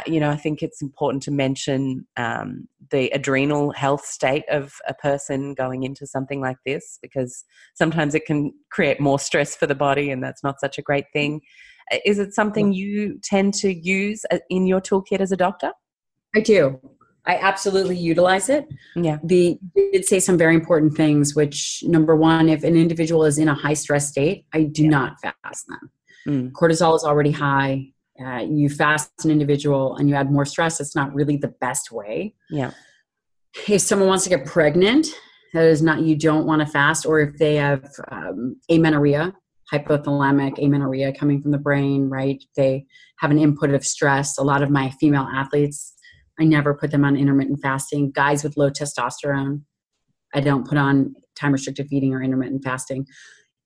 [0.05, 4.93] you know, I think it's important to mention um, the adrenal health state of a
[4.93, 9.75] person going into something like this because sometimes it can create more stress for the
[9.75, 11.41] body, and that's not such a great thing.
[11.91, 15.71] Uh, Is it something you tend to use uh, in your toolkit as a doctor?
[16.35, 16.79] I do.
[17.25, 18.67] I absolutely utilize it.
[18.95, 19.17] Yeah.
[19.23, 21.35] The you did say some very important things.
[21.35, 24.89] Which number one, if an individual is in a high stress state, I do Yeah.
[24.89, 25.91] not fast them.
[26.27, 26.51] Mm.
[26.51, 27.91] Cortisol is already high.
[28.23, 30.79] Uh, you fast an individual and you add more stress.
[30.79, 32.35] It's not really the best way.
[32.49, 32.71] Yeah.
[33.67, 35.07] if someone wants to get pregnant,
[35.53, 39.33] that is not you don't want to fast, or if they have um, amenorrhea,
[39.73, 42.43] hypothalamic amenorrhea coming from the brain, right?
[42.55, 42.85] They
[43.19, 44.37] have an input of stress.
[44.37, 45.93] A lot of my female athletes,
[46.39, 48.11] I never put them on intermittent fasting.
[48.11, 49.61] Guys with low testosterone,
[50.33, 53.07] I don't put on time restricted feeding or intermittent fasting.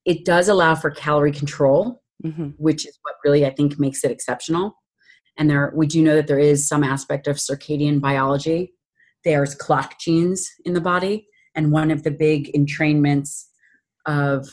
[0.05, 4.11] It does allow for calorie control, hmm which is what really I think makes it
[4.11, 4.77] exceptional.
[5.37, 8.73] And there, we do know that there is some aspect of circadian biology.
[9.25, 13.45] There's clock genes in the body, and one of the big entrainments
[14.05, 14.47] of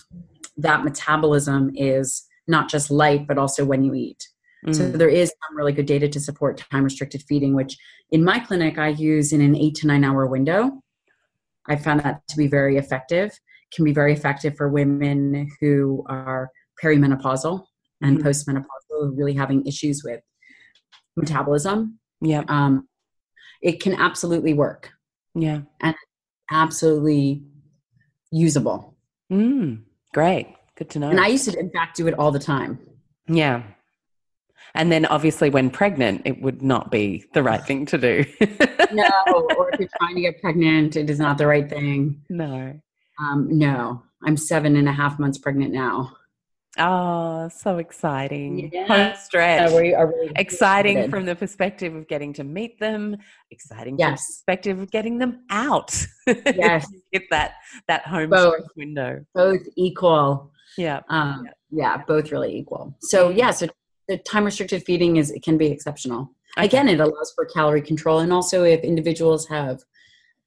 [0.56, 4.28] that metabolism is not just light, but also when you eat.
[4.72, 4.98] So Mm.
[4.98, 7.78] there is some really good data to support time restricted feeding, which
[8.10, 10.82] in my clinic I use in an eight to nine hour window.
[11.66, 13.38] I found that to be very effective.
[13.74, 16.50] Can be very effective for women who are
[16.82, 17.64] perimenopausal
[18.02, 18.22] and Mhm.
[18.22, 20.20] postmenopausal, really having issues with
[21.16, 21.98] metabolism.
[22.20, 22.44] Yeah.
[22.48, 22.88] Um,
[23.62, 24.90] it can absolutely work,
[25.34, 25.62] Yeah.
[25.80, 25.94] And
[26.50, 27.44] absolutely
[28.32, 28.96] usable.
[29.30, 29.82] Mm.
[30.14, 30.48] Great.
[30.76, 31.10] Good to know.
[31.10, 32.78] And I used to, in fact, do it all the time.
[33.28, 33.62] Yeah.
[34.74, 38.24] And then obviously when pregnant, it would not be the right thing to do.
[38.92, 39.08] no,
[39.56, 42.22] or if you're trying to get pregnant, it is not the right thing.
[42.28, 42.80] No.
[43.20, 46.16] Um, no, I'm seven and a half months pregnant now.
[46.78, 48.70] Oh, so exciting.
[48.72, 48.86] Yeah.
[48.86, 49.72] Home stretch.
[49.72, 51.10] We are really exciting excited.
[51.10, 53.16] from the perspective of getting to meet them,
[53.50, 56.06] exciting from the perspective of getting them out.
[56.26, 56.86] Yes.
[57.12, 57.54] Get that
[57.88, 58.54] that home Both.
[58.54, 59.24] stretch window.
[59.34, 60.52] both equal.
[60.78, 61.00] Yeah.
[61.08, 62.96] Um, yeah, both really equal.
[63.00, 63.66] So yeah, so
[64.06, 66.30] the time restricted feeding is it can be exceptional.
[66.56, 66.66] Okay.
[66.66, 69.80] Again, it allows for calorie control, and also if individuals have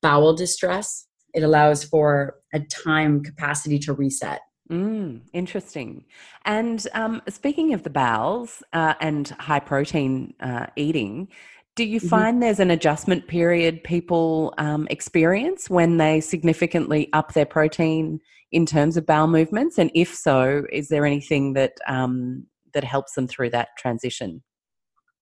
[0.02, 4.40] bowel distress, it allows for a time capacity to reset.
[4.72, 6.06] Mm, interesting.
[6.46, 11.28] And um, speaking of the bowels uh, and high protein uh, eating,
[11.76, 12.10] do you Mhm.
[12.10, 18.20] find there's an adjustment period people um, experience when they significantly up their protein
[18.52, 19.78] in terms of bowel movements?
[19.78, 24.44] And if so, is there anything that um, that helps them through that transition?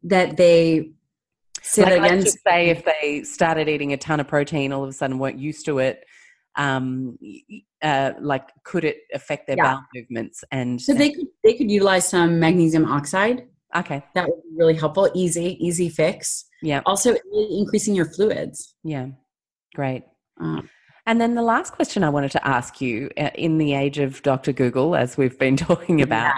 [0.04, 0.92] That they
[1.62, 2.18] say like, that again.
[2.18, 5.20] let's just say if they started eating a ton of protein, all of a sudden
[5.20, 6.06] weren't used to it.
[6.58, 7.18] Um,
[7.82, 9.64] uh, like, could it affect their Yeah.
[9.76, 10.44] bowel movements?
[10.52, 13.48] And So they could they could utilize some magnesium oxide.
[13.76, 15.10] okay, That would be really helpful.
[15.16, 16.46] Easy, easy fix.
[16.62, 18.76] yeah, Also, really increasing your fluids.
[18.84, 19.08] yeah,
[19.74, 20.04] great.
[20.40, 20.70] Um,
[21.08, 24.22] And then the last question I wanted to ask you uh, in the age of
[24.22, 24.52] Dr.
[24.54, 26.34] Google, as we've been talking about,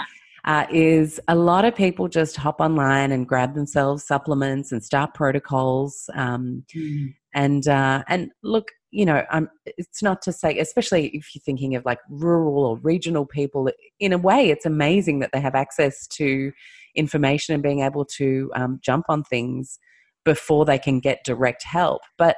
[0.46, 5.14] uh, is a lot of people just hop online and grab themselves supplements and start
[5.14, 6.10] protocols.
[6.16, 11.34] Um, mm, and uh, and look, you know, um, it's not to say, especially if
[11.34, 13.70] you're thinking of like rural or regional people.
[14.00, 16.52] In a way, it's amazing that they have access to
[16.96, 19.80] information and being able to um, jump on things
[20.24, 22.04] before they can get direct help.
[22.20, 22.38] But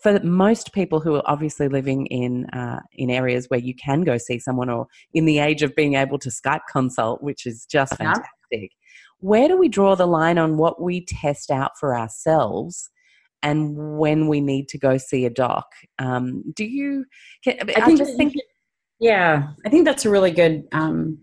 [0.00, 4.18] for most people who are obviously living in uh, in areas where you can go
[4.18, 7.92] see someone, or in the age of being able to Skype consult, which is just
[7.98, 8.14] Yeah.
[8.14, 8.70] fantastic,
[9.18, 12.88] where do we draw the line on what we test out for ourselves?
[13.42, 15.66] And when we need to go see a doc.
[15.98, 17.04] Um, do you?
[17.44, 18.34] Can, I, think just think.
[19.00, 21.18] Yeah, I think that's a really good, um,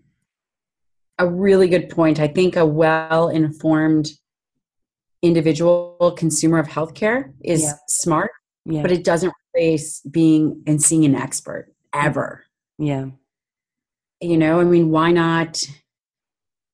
[1.18, 2.18] a really good point.
[2.20, 4.08] I think a well-informed
[5.22, 7.72] individual consumer of healthcare is Yeah.
[7.88, 8.30] smart,
[8.64, 12.44] Yeah, but it doesn't replace being and seeing an expert ever.
[12.78, 13.10] yeah,
[14.20, 15.62] You know, I mean, why not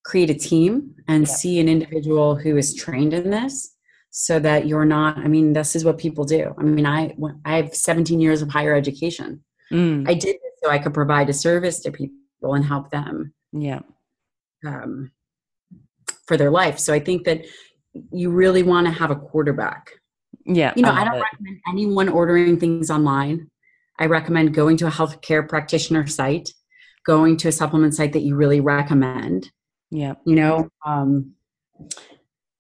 [0.04, 1.32] create a team and Yeah.
[1.32, 3.71] see an individual who is trained in this?
[4.14, 5.16] So that you're not.
[5.16, 6.54] I mean, this is what people do.
[6.58, 7.14] I mean, I
[7.46, 9.42] I have 17 years of higher education.
[9.72, 13.80] Mm, I did so I could provide a service to people and help them yeah,
[14.66, 15.10] um,
[16.26, 16.78] for their life.
[16.78, 17.44] So I think that
[18.12, 19.90] you really want to have a quarterback.
[20.44, 20.72] yeah.
[20.76, 21.22] You know, I I don't it.
[21.32, 23.48] recommend anyone ordering things online.
[23.98, 26.50] I recommend going to a healthcare practitioner site,
[27.06, 29.50] going to a supplement site that you really recommend.
[29.90, 31.34] Yeah, You know, um,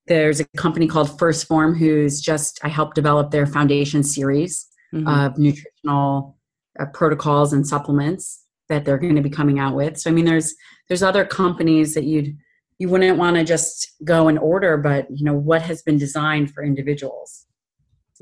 [0.06, 5.06] there's a company called First Form who's just I helped develop their foundation series mhm,
[5.08, 6.36] of nutritional
[6.80, 9.98] uh, protocols and supplements that they're going to be coming out with.
[9.98, 10.54] So I mean, there's
[10.88, 12.36] there's other companies that you'd
[12.78, 16.52] you wouldn't want to just go and order, but you know what has been designed
[16.52, 17.46] for individuals,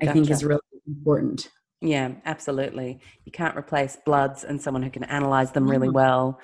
[0.02, 1.48] I think is really important.
[1.80, 2.12] yeah.
[2.26, 3.00] Absolutely.
[3.24, 6.40] You can't replace bloods and someone who can analyze them really well.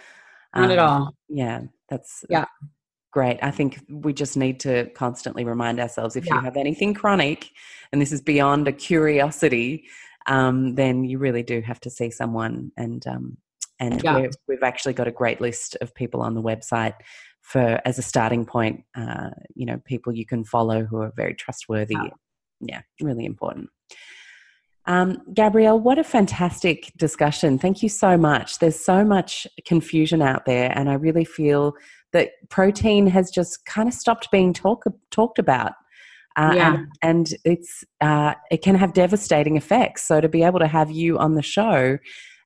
[0.55, 1.15] Not at Um, all.
[1.29, 2.47] Yeah, that's Yeah.
[3.17, 3.39] Great.
[3.43, 7.51] I think we just need to constantly remind ourselves if you have anything chronic,
[7.91, 9.85] and this is beyond a curiosity,
[10.27, 12.73] um, then you really do have to see someone.
[12.77, 13.39] And um,
[13.81, 14.27] and Yeah.
[14.47, 16.97] we've actually got a great list of people on the website
[17.41, 18.85] for as a starting point.
[18.95, 21.95] Uh, you know, people you can follow who are very trustworthy.
[21.95, 22.17] Yeah.
[22.61, 23.71] Yeah, really important.
[24.85, 27.59] Um, Gabrielle, what a fantastic discussion.
[27.59, 28.59] Thank you so much.
[28.59, 31.75] There's so much confusion out there, and I really feel
[32.17, 35.73] that protein has just kind of stopped being talk, talked about.
[36.37, 36.75] Uh, Yeah.
[36.75, 40.03] and, and it's uh, it can have devastating effects.
[40.09, 41.99] So to be able to have you on the show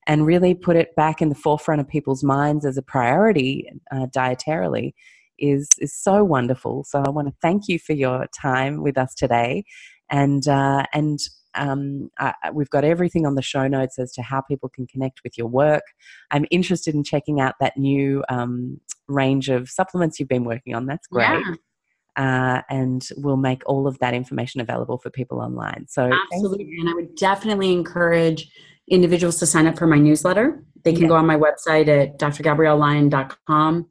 [0.06, 3.52] and really put it back in the forefront of people's minds as a priority
[3.94, 4.92] uh, dietarily
[5.38, 6.84] is is so wonderful.
[6.84, 9.64] So I want to thank you for your time with us today,
[10.10, 11.18] and uh, and
[11.54, 15.20] um, I- we've got everything on the show notes as to how people can connect
[15.24, 15.82] with your work.
[16.30, 20.86] I'm interested in checking out that new um, range of supplements you've been working on.
[20.86, 21.24] That's great.
[21.28, 21.54] Yeah,
[22.16, 25.86] Uh, and we'll make all of that information available for people online.
[25.88, 26.76] So, absolutely.
[26.78, 28.50] And I would definitely encourage
[28.88, 30.62] individuals to sign up for my newsletter.
[30.84, 31.08] They can Yeah.
[31.08, 33.86] go on my website at drgabriellelyon.com.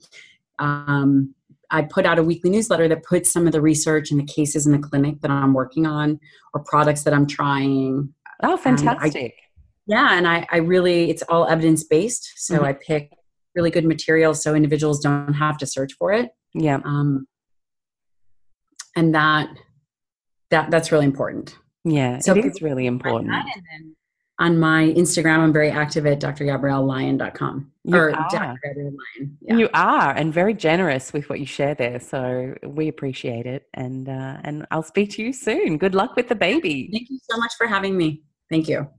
[0.60, 1.36] Um,
[1.72, 4.66] I put out a weekly newsletter that puts some of the research and the cases
[4.66, 6.20] in the clinic that I'm working on
[6.54, 8.14] or products that I'm trying.
[8.44, 9.34] oh, I- fantastic.
[9.86, 12.32] Yeah, and I, I really, it's all evidence based.
[12.38, 12.64] So Mhm.
[12.64, 13.12] I pick
[13.56, 16.30] really good material so individuals don't have to search for it.
[16.54, 16.80] Yeah.
[16.86, 17.28] Um,
[18.96, 19.50] and that
[20.52, 21.56] that that's really important.
[21.86, 23.32] Yeah, So it is really important.
[23.32, 23.96] And then
[24.40, 28.30] on my Instagram, I'm very active at drgabriellelyon.com You or are.
[28.32, 28.60] Dr.
[28.64, 29.38] Gabrielle Lyon.
[29.42, 29.58] Yeah.
[29.58, 32.00] You are, and very generous with what you share there.
[32.00, 35.78] So we appreciate it, and uh, and I'll speak to you soon.
[35.78, 36.90] Good luck with the baby.
[36.92, 38.24] Thank you so much for having me.
[38.50, 38.90] Thank you.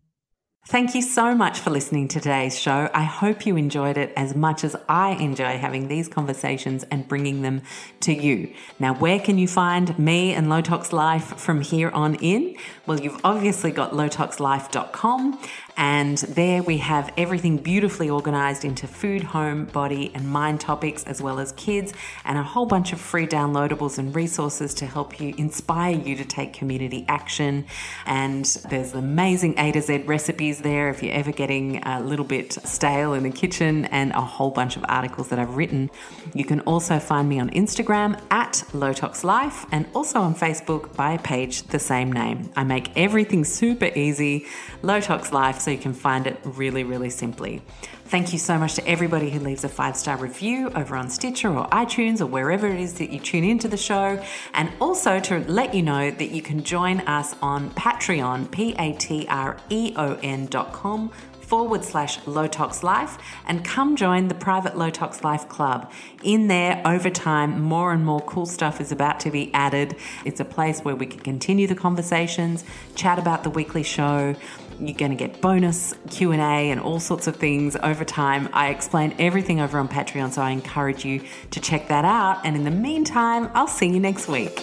[0.67, 2.91] Thank you so much for listening to today's show.
[2.93, 7.41] I hope you enjoyed it as much as I enjoy having these conversations and bringing
[7.41, 7.63] them
[8.01, 8.53] to you.
[8.79, 12.57] Now, where can you find me and Low Tox Life from here on in?
[12.87, 15.39] Well, you've obviously got lowtoxlife.com,
[15.81, 21.23] and there we have everything beautifully organized into food, home, body, and mind topics, as
[21.23, 21.95] well as kids,
[22.27, 26.25] and a whole bunch of free downloadables and resources to help you inspire you to
[26.25, 27.65] take community action.
[28.05, 32.53] And there's amazing A to Z recipes there if you're ever getting a little bit
[32.53, 35.89] stale in the kitchen, and a whole bunch of articles that I've written.
[36.35, 41.19] You can also find me on Instagram at lowtoxlife and also on Facebook by a
[41.19, 42.51] page the same name.
[42.55, 44.45] I make everything super easy,
[44.83, 47.63] Low Tox Life, you can find it really, really simply.
[48.07, 51.49] Thank you so much to everybody who leaves a five star review over on Stitcher
[51.49, 54.21] or iTunes or wherever it is that you tune into the show.
[54.53, 58.95] And also to let you know that you can join us on Patreon, P A
[58.95, 61.13] T R E O N dot com
[61.51, 65.91] forward slash Low Tox Life and come join the private Low Tox Life Club.
[66.23, 69.97] In there, over time, more and more cool stuff is about to be added.
[70.25, 72.65] It's a place where we can continue the conversations,
[72.95, 74.37] chat about the weekly show.
[74.81, 78.49] You're going to get bonus Q&A and all sorts of things over time.
[78.53, 82.41] I explain everything over on Patreon, so I encourage you to check that out.
[82.45, 84.59] And in the meantime, I'll see you next week.